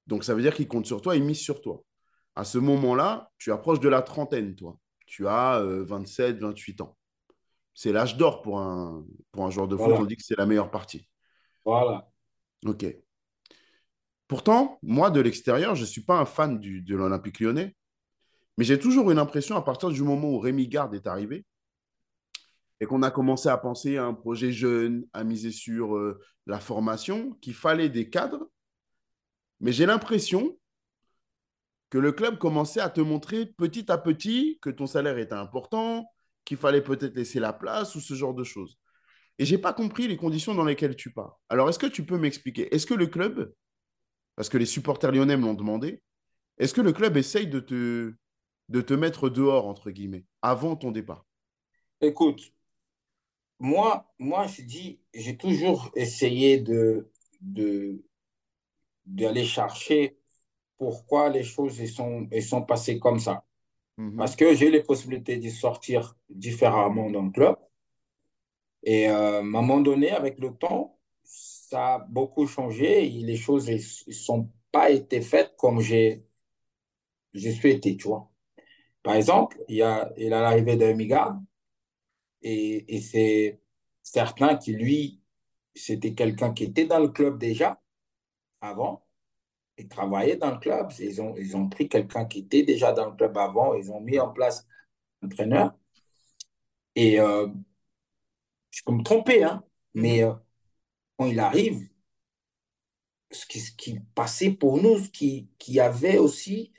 [0.06, 1.82] Donc, ça veut dire qu'il compte sur toi, il mise sur toi.
[2.36, 4.78] À ce moment-là, tu approches de la trentaine, toi.
[5.06, 6.96] Tu as 27, euh, 28 ans.
[7.74, 9.92] C'est l'âge d'or pour un, pour un joueur de foot.
[9.98, 11.08] On dit que c'est la meilleure partie.
[11.64, 12.08] Voilà.
[12.64, 12.86] OK.
[14.28, 17.74] Pourtant, moi, de l'extérieur, je ne suis pas un fan du, de l'Olympique lyonnais.
[18.56, 21.44] Mais j'ai toujours une impression, à partir du moment où Rémi Garde est arrivé,
[22.80, 26.60] et qu'on a commencé à penser à un projet jeune, à miser sur euh, la
[26.60, 28.50] formation, qu'il fallait des cadres.
[29.60, 30.58] Mais j'ai l'impression
[31.88, 36.06] que le club commençait à te montrer petit à petit que ton salaire était important,
[36.44, 38.78] qu'il fallait peut-être laisser la place ou ce genre de choses.
[39.38, 41.40] Et j'ai pas compris les conditions dans lesquelles tu pars.
[41.48, 43.52] Alors, est-ce que tu peux m'expliquer Est-ce que le club
[44.36, 46.02] parce que les supporters lyonnais me l'ont demandé.
[46.58, 48.14] Est-ce que le club essaye de te,
[48.68, 51.26] de te mettre dehors, entre guillemets, avant ton départ
[52.00, 52.52] Écoute,
[53.58, 57.10] moi, moi je dis, j'ai toujours essayé de,
[57.40, 58.04] de,
[59.06, 60.18] d'aller chercher
[60.78, 63.44] pourquoi les choses sont, sont passées comme ça.
[63.96, 64.16] Mhm.
[64.16, 67.56] Parce que j'ai les possibilités de sortir différemment dans le club.
[68.82, 73.36] Et euh, à un moment donné, avec le temps, ça a beaucoup changé et les
[73.36, 73.78] choses ne
[74.12, 76.24] sont pas été faites comme j'ai
[77.34, 78.30] souhaité, tu vois.
[79.06, 80.84] Par exemple, il y a, il a l'arrivée de
[82.42, 83.60] et, et c'est
[84.02, 85.22] certain que lui,
[85.76, 87.80] c'était quelqu'un qui était dans le club déjà
[88.60, 89.06] avant
[89.78, 90.90] et travaillait dans le club.
[90.98, 94.00] Ils ont, ils ont pris quelqu'un qui était déjà dans le club avant, ils ont
[94.00, 94.66] mis en place
[95.22, 95.78] un entraîneur.
[96.96, 97.46] Et euh,
[98.72, 99.62] je peux me tromper, hein,
[99.94, 100.02] mhm.
[100.02, 100.34] mais euh,
[101.16, 101.88] quand il arrive,
[103.30, 106.72] ce qui, ce qui passait pour nous, ce qui, qui avait aussi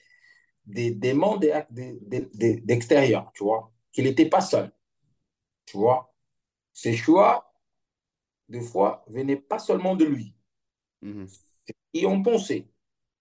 [0.68, 4.72] des demandes d'extérieur, tu vois, qu'il n'était pas seul,
[5.66, 6.14] tu vois.
[6.74, 7.54] Ses choix,
[8.50, 10.36] des fois, venaient pas seulement de lui.
[11.02, 11.28] Mhm.
[11.94, 12.68] Ils ont pensé.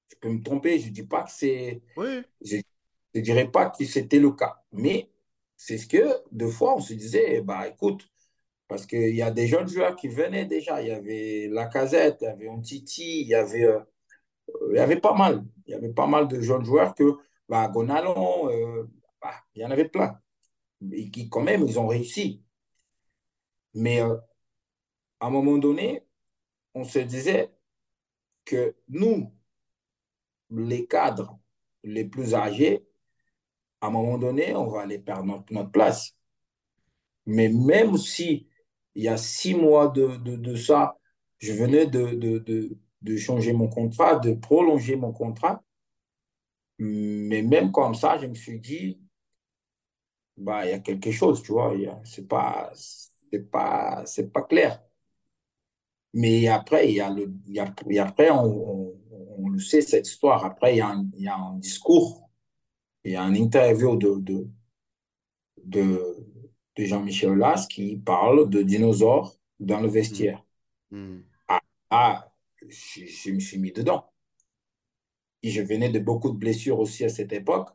[0.08, 1.82] Je peux me tromper, je ne dis pas que c'est.
[1.96, 2.22] Oui.
[2.42, 2.56] Je
[3.14, 4.62] ne dirais pas que c'était le cas.
[4.72, 5.10] Mais
[5.56, 8.08] c'est ce que, des fois, on se disait, bah écoute,
[8.68, 10.82] parce qu'il y a des jeunes joueurs qui venaient déjà.
[10.82, 13.80] Il y avait Lacazette, il y avait Ontiti, il y avait, euh,
[14.70, 15.44] il y avait pas mal.
[15.66, 17.16] Il y avait pas mal de jeunes joueurs que,
[17.48, 18.90] Gonalon, euh,
[19.20, 20.20] bah, il y en avait plein.
[20.92, 22.42] Et qui, quand même, ils ont réussi.
[23.74, 24.16] Mais euh,
[25.20, 26.06] à un moment donné,
[26.74, 27.52] on se disait
[28.44, 29.32] que nous,
[30.50, 31.38] les cadres
[31.84, 32.86] les plus âgés,
[33.80, 36.14] à un moment donné, on va aller perdre notre, place.
[37.26, 38.48] Mais même si
[38.94, 40.96] il y a six mois de, de, ça,
[41.38, 45.62] je venais de, de, changer mon contrat, de prolonger mon contrat,
[46.78, 48.98] mais même comme ça, je me suis dit,
[50.36, 51.74] bah, il y a quelque chose, tu vois,
[52.04, 54.82] c'est pas, c'est pas, c'est pas clair.
[56.12, 58.94] Mais après, il y a le, il y a, et après, on,
[59.38, 60.44] on, le sait, cette histoire.
[60.44, 62.30] Après, il y a un, il y a un discours,
[63.04, 64.48] il y a un interview de, de,
[65.64, 66.16] de,
[66.76, 70.42] de Jean-Michel Aulas qui parle de dinosaures dans le vestiaire.
[70.90, 70.98] Mmh.
[70.98, 71.24] Mmh.
[71.48, 71.60] Ah,
[71.90, 72.32] ah
[72.68, 74.10] je, je, me suis mis dedans.
[75.50, 77.70] Je venais de beaucoup de blessures aussi à cette époque.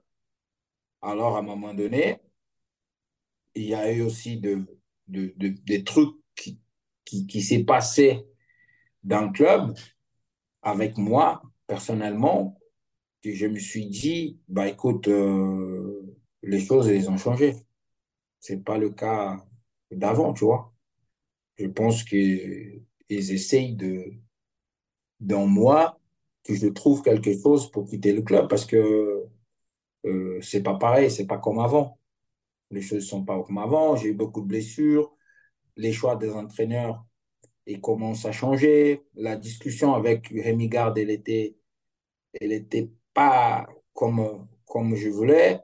[1.02, 2.20] Alors, à un moment donné,
[3.56, 4.66] il y a eu aussi de,
[5.08, 6.60] de, de des trucs qui,
[7.28, 8.26] qui, s'est passé
[9.04, 9.76] dans le club
[10.62, 12.60] avec moi, personnellement,
[13.22, 17.56] que je me suis dit, bah écoute, euh, les choses, elles ont changé.
[18.40, 19.46] C'est pas le cas
[19.92, 20.74] d'avant, tu vois.
[21.58, 24.14] Je pense qu'ils essayent de,
[25.20, 26.01] dans moi,
[26.44, 29.26] que je trouve quelque chose pour quitter le club parce que
[30.06, 32.00] euh, c'est pas pareil, c'est pas comme avant.
[32.72, 33.96] Les choses sont pas comme avant.
[33.96, 35.16] J'ai eu beaucoup de blessures.
[35.78, 37.06] Les choix des entraîneurs
[37.66, 39.04] il commence à changer.
[39.16, 41.56] La discussion avec Rémi Garde, elle était,
[42.42, 45.62] elle était pas comme, comme je voulais.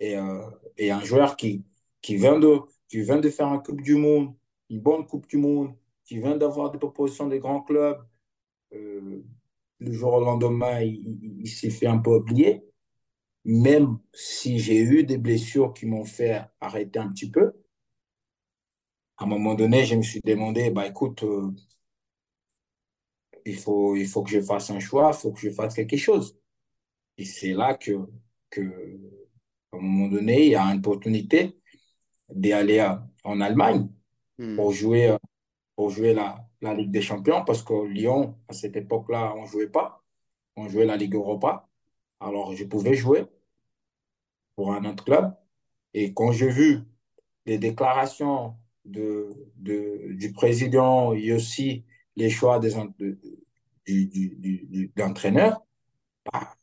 [0.00, 1.64] Et, euh, et un joueur qui,
[2.02, 2.58] qui, vient de,
[2.88, 4.34] qui vient de faire une Coupe du Monde,
[4.70, 8.04] une bonne Coupe du Monde, qui vient d'avoir des propositions des grands clubs,
[8.74, 9.22] euh,
[9.78, 12.64] le jour au lendemain, il, il s'est fait un peu oublier.
[13.44, 17.52] Même si j'ai eu des blessures qui m'ont fait arrêter un petit peu,
[19.16, 21.50] à un moment donné, je me suis demandé, bah, écoute, euh,
[23.44, 25.96] il, faut, il faut que je fasse un choix, il faut que je fasse quelque
[25.96, 26.38] chose.
[27.18, 27.92] Et c'est là que,
[28.50, 28.62] que,
[29.72, 31.58] à un moment donné, il y a une opportunité
[32.28, 32.86] d'aller
[33.24, 33.88] en Allemagne
[34.38, 34.56] hmm.
[34.56, 35.18] pour jouer, euh,
[35.76, 39.46] pour jouer la, la Ligue des Champions, parce que Lyon, à cette époque-là, on ne
[39.46, 40.02] jouait pas.
[40.56, 41.68] On jouait la Ligue Europa.
[42.20, 43.26] Alors, je pouvais jouer
[44.56, 45.34] pour un autre club.
[45.94, 46.80] Et quand j'ai vu
[47.46, 51.84] les déclarations de, de, du président et aussi
[52.16, 53.18] les choix des, de,
[53.86, 55.64] du, du, d'entraîneur,
[56.32, 56.56] bah,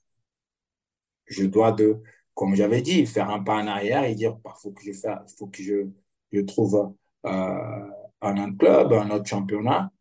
[1.26, 2.02] je dois, de,
[2.34, 4.92] comme j'avais dit, faire un pas en arrière et dire, il bah, faut que je,
[5.38, 5.88] faut que je,
[6.32, 6.96] je trouve
[7.26, 7.90] euh,
[8.22, 9.92] un autre club, un autre championnat.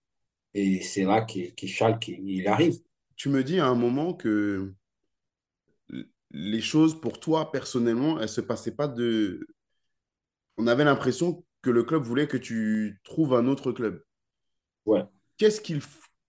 [0.54, 2.78] Et c'est là qu'il il arrive.
[3.16, 4.72] Tu me dis à un moment que
[6.30, 9.46] les choses pour toi personnellement, elles se passaient pas de.
[10.56, 14.02] On avait l'impression que le club voulait que tu trouves un autre club.
[14.86, 15.04] Ouais.
[15.36, 15.80] Qu'est-ce qu'il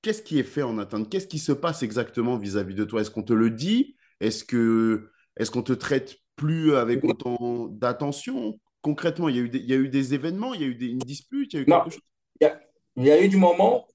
[0.01, 1.09] Qu'est-ce qui est fait en attente?
[1.11, 3.01] Qu'est-ce qui se passe exactement vis-à-vis de toi?
[3.01, 3.95] Est-ce qu'on te le dit?
[4.19, 8.59] Est-ce que est-ce qu'on te traite plus avec autant d'attention?
[8.82, 10.67] Concrètement, il y, a eu des, il y a eu des événements, il y a
[10.67, 12.01] eu des, une dispute, il y a eu quelque chose
[12.39, 12.61] il, y a,
[12.95, 13.88] il y, a, eu du moment,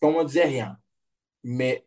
[0.00, 0.78] on ne disait rien.
[1.44, 1.86] Mais,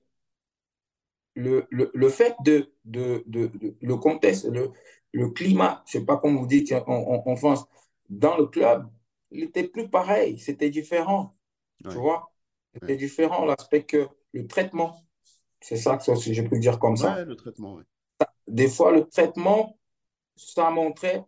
[1.35, 3.51] le, le, le fait de, de, de,
[3.81, 4.71] le contexte, le,
[5.11, 7.65] le climat, je ne sais pas comment vous dites en, en, en, France,
[8.09, 8.87] dans le club,
[9.31, 11.35] il n'était plus pareil, c'était différent.
[11.83, 11.91] Ouais.
[11.91, 12.31] Tu vois?
[12.73, 12.97] C'était ouais.
[12.97, 15.03] différent, l'aspect que le traitement,
[15.59, 17.15] c'est ça que je peux dire comme ça.
[17.15, 17.79] Ouais, le traitement.
[18.47, 19.79] Des fois, le traitement,
[20.35, 21.23] ça montrait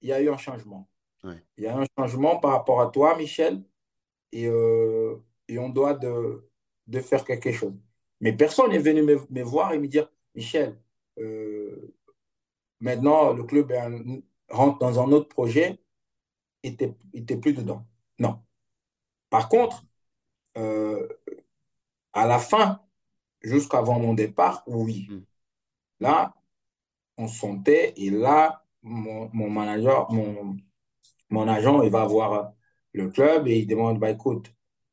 [0.00, 0.88] il y a eu un changement.
[1.24, 3.62] Il y a un changement par rapport à toi, Michel,
[4.32, 5.16] et, euh,
[5.48, 6.48] et on doit de,
[6.86, 7.74] de faire quelque chose.
[8.20, 10.80] Mais personne n'est venu me, me, voir et me dire, Michel,
[11.18, 11.94] euh,
[12.80, 15.78] maintenant le club un, rentre dans un autre projet
[16.62, 17.86] et tu n'es plus dedans.
[18.18, 18.40] Non.
[19.30, 19.84] Par contre,
[20.58, 21.08] euh,
[22.12, 22.82] à la fin,
[23.42, 25.06] jusqu'avant mon départ, oui.
[25.10, 25.24] Mm.
[26.00, 26.34] Là,
[27.16, 30.56] on sentait et là, mon, mon manager, mon,
[31.30, 32.52] mon agent, il va voir
[32.92, 34.52] le club et il demande, bah, écoute,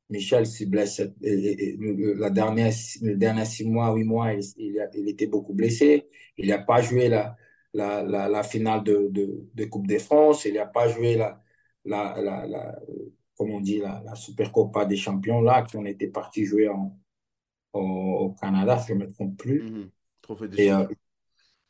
[0.09, 1.13] Michel s'est blessé.
[1.21, 2.71] La dernière,
[3.01, 6.07] les derniers six mois, huit mois, il, il, il était beaucoup blessé.
[6.37, 7.35] Il n'a pas joué la,
[7.73, 10.45] la, la, la, finale de, de, de Coupe de France.
[10.45, 11.41] Il n'a pas joué la,
[11.83, 12.79] la, la,
[13.35, 16.97] comme on dit, la, Supercopa des champions, là, qui on était parti jouer en,
[17.73, 19.61] au, au, Canada, je ne me trompe plus.
[19.63, 19.89] -hmm.
[20.21, 20.95] Trophée des et, champions.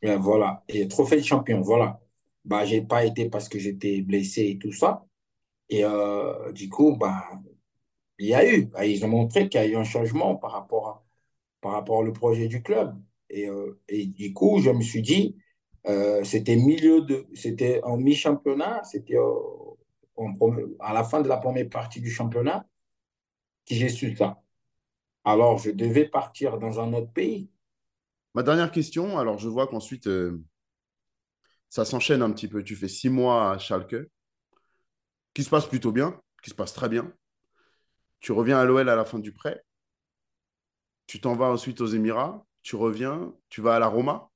[0.04, 0.64] Euh, et voilà.
[0.68, 2.00] Et trophée de champion, voilà.
[2.48, 5.06] Bah, je n'ai pas été parce que j'étais blessé et tout ça.
[5.70, 7.26] Et euh, du coup, bah,
[8.20, 10.88] il y a eu, ils ont montré qu'il y a eu un changement par rapport,
[10.88, 11.06] à,
[11.60, 12.98] par rapport au projet du club.
[13.30, 15.36] Et, euh, et du coup, je me suis dit,
[15.88, 19.18] euh, c'était milieu de, c'était en mi-championnat, c'était
[20.80, 22.66] à la fin de la première partie du championnat
[23.66, 24.42] que j'ai su ça.
[25.26, 27.50] Alors, je devais partir dans un autre pays.
[28.34, 30.08] Ma dernière question, alors je vois qu'ensuite,
[31.70, 32.64] ça s'enchaîne un petit peu.
[32.64, 34.10] Tu fais six mois à Schalke,
[35.34, 37.12] qui se passe plutôt bien, qui se passe très bien.
[38.20, 39.64] Tu reviens à l'OL à la fin du prêt.
[41.06, 42.46] Tu t'en vas ensuite aux Émirats.
[42.64, 43.34] Tu reviens.
[43.50, 44.30] Tu vas à la Roma.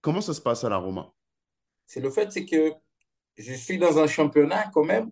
[0.00, 1.12] Comment ça se passe à la Roma?
[1.86, 2.72] C'est le fait, c'est que
[3.36, 5.10] je suis dans un championnat quand même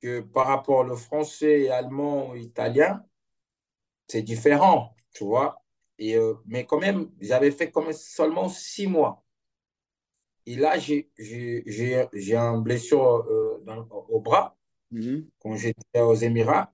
[0.00, 3.04] que par rapport au français, allemand, italien,
[4.06, 5.62] c'est différent, tu vois.
[6.00, 9.23] Euh, mais quand même, j'avais fait seulement six mois.
[10.46, 14.56] Et là, j'ai un blessure euh, dans, au bras
[14.90, 15.26] mm -hmm.
[15.38, 16.72] quand j'étais aux Émirats.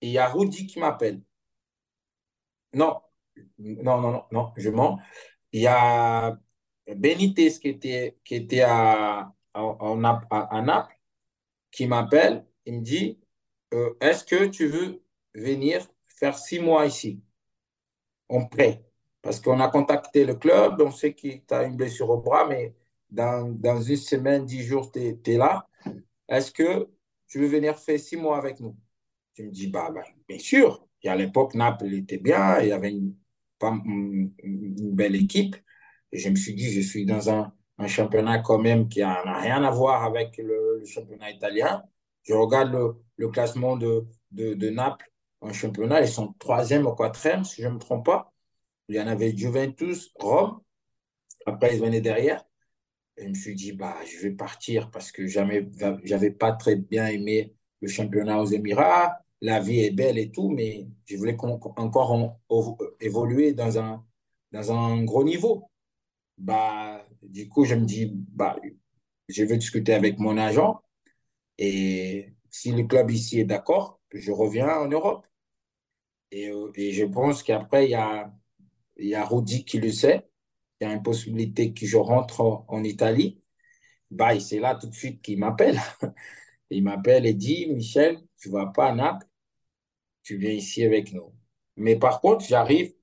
[0.00, 1.22] Et il y a Rudy qui m'appelle.
[2.74, 3.00] Non,
[3.58, 4.98] non, non, non, non, je mens.
[5.52, 6.38] Il y a
[6.86, 9.60] Benitez qui était, qui était à, à,
[10.30, 10.98] à, à Naples
[11.70, 12.46] qui m'appelle.
[12.66, 13.20] Il me dit
[13.74, 15.02] euh, Est-ce que tu veux
[15.34, 17.20] venir faire six mois ici?
[18.28, 18.84] On prêt.
[19.22, 22.46] Parce qu'on a contacté le club, on sait que tu as une blessure au bras,
[22.48, 22.74] mais
[23.12, 25.68] dans, une semaine, dix jours, tu es, là.
[26.28, 26.88] Est-ce que
[27.28, 28.76] tu veux venir faire six mois avec nous?
[29.34, 30.86] Tu me dis, bah, bah, bien sûr.
[31.02, 33.14] Et à l'époque, Naples était bien, il y avait une,
[34.94, 35.56] belle équipe.
[36.12, 37.52] Et je me suis dit, je suis dans un,
[37.86, 41.82] championnat quand même qui n'a rien à voir avec le, championnat italien.
[42.22, 42.72] Je regarde
[43.16, 45.10] le, classement de, de, Naples
[45.40, 48.32] en championnat, ils sont troisième ou quatrième, si je ne me trompe pas.
[48.88, 50.60] Il y en avait Juventus, Rome.
[51.46, 52.44] Après, ils venaient derrière.
[53.16, 55.68] Et je me suis dit, bah, je vais partir parce que jamais,
[56.04, 59.18] j'avais pas très bien aimé le championnat aux Émirats.
[59.40, 62.38] La vie est belle et tout, mais je voulais encore
[63.00, 64.04] évoluer dans un,
[64.52, 65.70] dans un gros niveau.
[66.38, 68.56] Bah, du coup, je me dis, bah,
[69.28, 70.80] je vais discuter avec mon agent
[71.58, 75.26] et si le club ici est d'accord, je reviens en Europe.
[76.30, 78.32] Et, et je pense qu'après, il y a,
[78.98, 80.26] y a Rudy qui le sait
[80.82, 83.40] il y a une possibilité que je rentre en Italie,
[84.10, 85.78] bah, c'est là tout de suite qu'il m'appelle.
[86.70, 89.26] Il m'appelle et dit, Michel, tu ne vas pas à Naples,
[90.22, 91.34] tu viens ici avec nous.
[91.76, 92.94] Mais par contre, j'arrive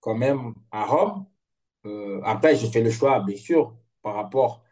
[0.00, 1.26] quand même à Rome.
[1.86, 4.64] Euh, après, j'ai fait le choix, bien sûr, par rapport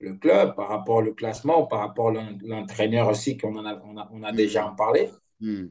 [0.00, 4.22] le club, par rapport le classement, par rapport l'entraîneur aussi, qu'on a, on a, on
[4.22, 5.10] a, déjà en parlé.
[5.40, 5.68] Mm.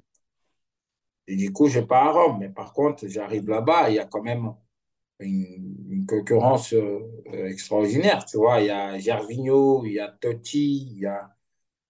[1.27, 2.39] Et du coup, je pars à Rome.
[2.39, 4.53] Mais par contre, j'arrive là-bas, il y a quand même
[5.19, 6.99] une, une concurrence euh,
[7.47, 8.25] extraordinaire.
[8.25, 11.35] Tu vois, il y a Gervinho, il y a Totti, il y a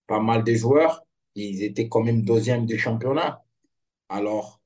[0.07, 1.03] pas mal de joueurs.
[1.35, 3.43] Ils étaient quand même deuxième du championnat.
[4.09, 4.61] Alors,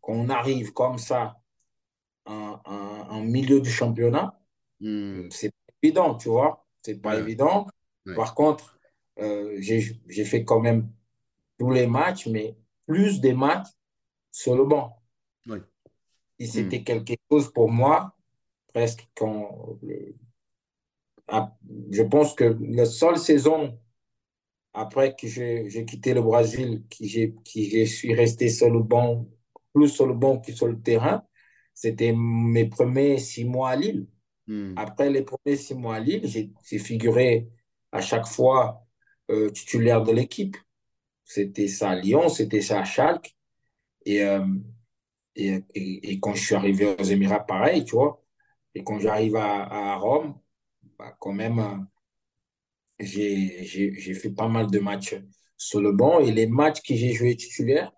[0.00, 1.40] quand on arrive comme ça
[2.26, 4.38] en, en, en milieu du championnat,
[4.80, 5.28] mm.
[5.30, 6.66] c'est pas évident, tu vois.
[6.82, 7.20] C'est pas ouais.
[7.20, 7.66] évident.
[8.06, 8.14] Ouais.
[8.14, 8.78] Par contre,
[9.18, 10.90] euh, j'ai fait quand même
[11.58, 12.56] tous les matchs, mais
[12.86, 13.68] plus des matchs
[14.32, 14.96] sur le banc.
[16.40, 16.84] Et c'était mmh.
[16.84, 18.16] quelque chose pour moi,
[18.72, 19.78] presque quand.
[21.92, 23.78] Je pense que la seule saison
[24.72, 29.26] après que j'ai quitté le Brésil, que je suis resté sur le banc,
[29.72, 31.22] plus sur le banc que sur le terrain,
[31.74, 34.06] c'était mes premiers six mois à Lille.
[34.46, 34.74] Hmm.
[34.76, 37.48] Après les premiers six mois à Lille, j'ai figuré
[37.92, 38.84] à chaque fois
[39.30, 40.56] euh, titulaire de l'équipe.
[41.24, 43.36] C'était ça à Lyon, c'était ça à Schalke.
[44.04, 44.44] Et, euh,
[45.46, 48.22] et, et, quand je suis arrivé aux Émirats, pareil, tu vois.
[48.74, 50.38] Et quand j'arrive à, à, Rome,
[50.98, 51.76] bah, quand même, euh,
[53.00, 55.16] j'ai fait pas mal de matchs
[55.56, 56.20] sur le banc.
[56.20, 57.92] Et les matchs que j'ai joué titulaire,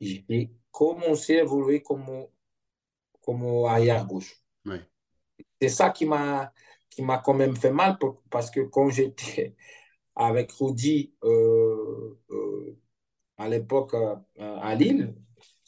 [0.00, 2.26] j'ai commencé à évoluer comme,
[3.22, 4.42] comme arrière-gauche.
[5.60, 6.52] C'est ça qui m'a
[6.90, 7.98] qui m'a quand même fait mal
[8.30, 9.54] parce que quand j'étais
[10.16, 12.76] avec Rudy euh, euh,
[13.36, 15.14] à l'époque euh, à Lille,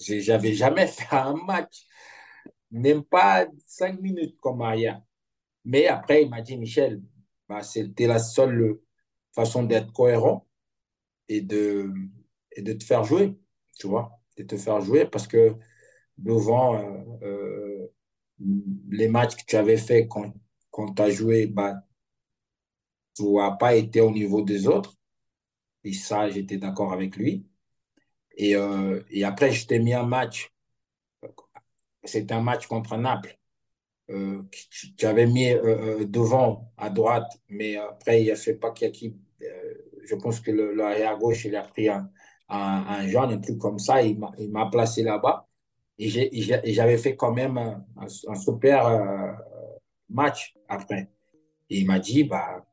[0.01, 1.87] j'avais jamais fait un match,
[2.71, 5.03] même pas cinq minutes comme arrière.
[5.65, 7.03] Mais après, il m'a dit, Michel,
[7.49, 8.79] bah, c'était la seule
[9.35, 10.47] façon d'être cohérent
[11.29, 11.93] et de,
[12.53, 13.39] et de te faire jouer,
[13.79, 15.55] tu vois, de te faire jouer parce que
[16.19, 16.77] devant
[18.91, 20.33] les matchs que tu avais fait quand,
[20.71, 21.75] quand tu as joué, bah,
[23.15, 24.97] tu n'as pas été au niveau des autres.
[25.85, 27.47] Et ça, j'étais d'accord avec lui.
[28.37, 30.53] Et, euh, et après, je t'ai mis un match.
[32.05, 33.37] C'était un match contre Naples.
[34.11, 34.43] Euh,
[34.97, 39.17] tu avais mis euh, euh, devant à droite, mais après, il a fait pas qui.
[40.05, 42.11] je pense que le, à gauche, il a pris un,
[42.49, 44.03] un, un jaune, un truc comme ça.
[44.03, 45.47] Il m'a placé là-bas.
[45.99, 49.37] Et j'avais fait quand même un, un super
[50.09, 51.11] match après.
[51.69, 52.65] Et il m'a dit, bah,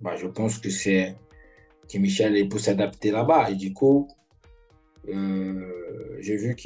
[0.00, 1.14] bah, je pense que c'est
[1.88, 3.50] que Michel est pour s'adapter là-bas.
[3.50, 4.08] Et du coup,
[5.08, 6.62] euh, j'ai vu que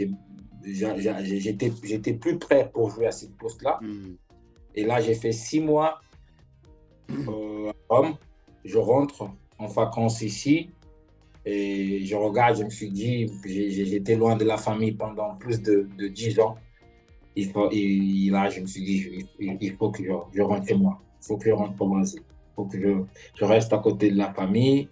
[1.82, 3.78] j'étais plus prêt pour jouer à cette poste-là.
[3.82, 4.16] Hmm.
[4.74, 6.00] Et là, j'ai fait six mois
[7.10, 8.16] euh, à Rome.
[8.64, 10.70] Je rentre en vacances ici.
[11.44, 15.88] Et je regarde, je me suis dit, j'étais loin de la famille pendant plus de,
[15.96, 16.56] de 10 ans.
[17.36, 21.00] Il faut, et là, je me suis dit, il, faut que je, rentre chez moi.
[21.22, 22.22] Il faut que je rentre au Brésil.
[22.26, 22.88] Il faut que je,
[23.36, 24.88] je, reste à côté de la famille.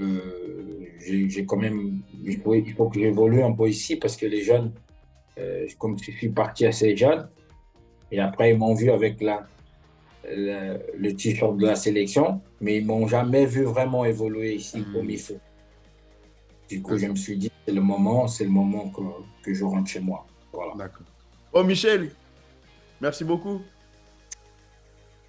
[0.00, 4.26] Euh, j'ai quand même, il faut, il faut que j'évolue un peu ici parce que
[4.26, 4.72] les jeunes,
[5.38, 7.28] euh, comme je suis parti assez jeune,
[8.10, 9.46] et après ils m'ont vu avec la,
[10.28, 14.92] le t-shirt de la sélection, mais ils m'ont jamais vu vraiment évoluer ici hmm.
[14.92, 15.40] comme il faut.
[16.68, 19.02] Du coup, je me suis dit, c'est le moment, c'est le moment que,
[19.42, 20.24] que, je rentre chez moi.
[20.52, 20.72] Voilà.
[20.76, 21.06] D'accord.
[21.52, 22.12] Oh, Michel,
[23.00, 23.60] merci beaucoup.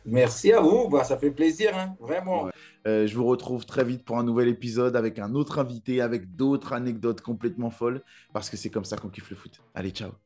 [0.06, 2.49] Merci à vous, bah, ça fait plaisir, hein, vraiment.
[2.88, 6.36] Euh, je vous retrouve très vite pour un nouvel épisode avec un autre invité, avec
[6.36, 8.02] d'autres anecdotes complètement folles,
[8.34, 9.62] parce que c'est comme ça qu'on kiffe le foot.
[9.76, 10.22] Allez, ciao.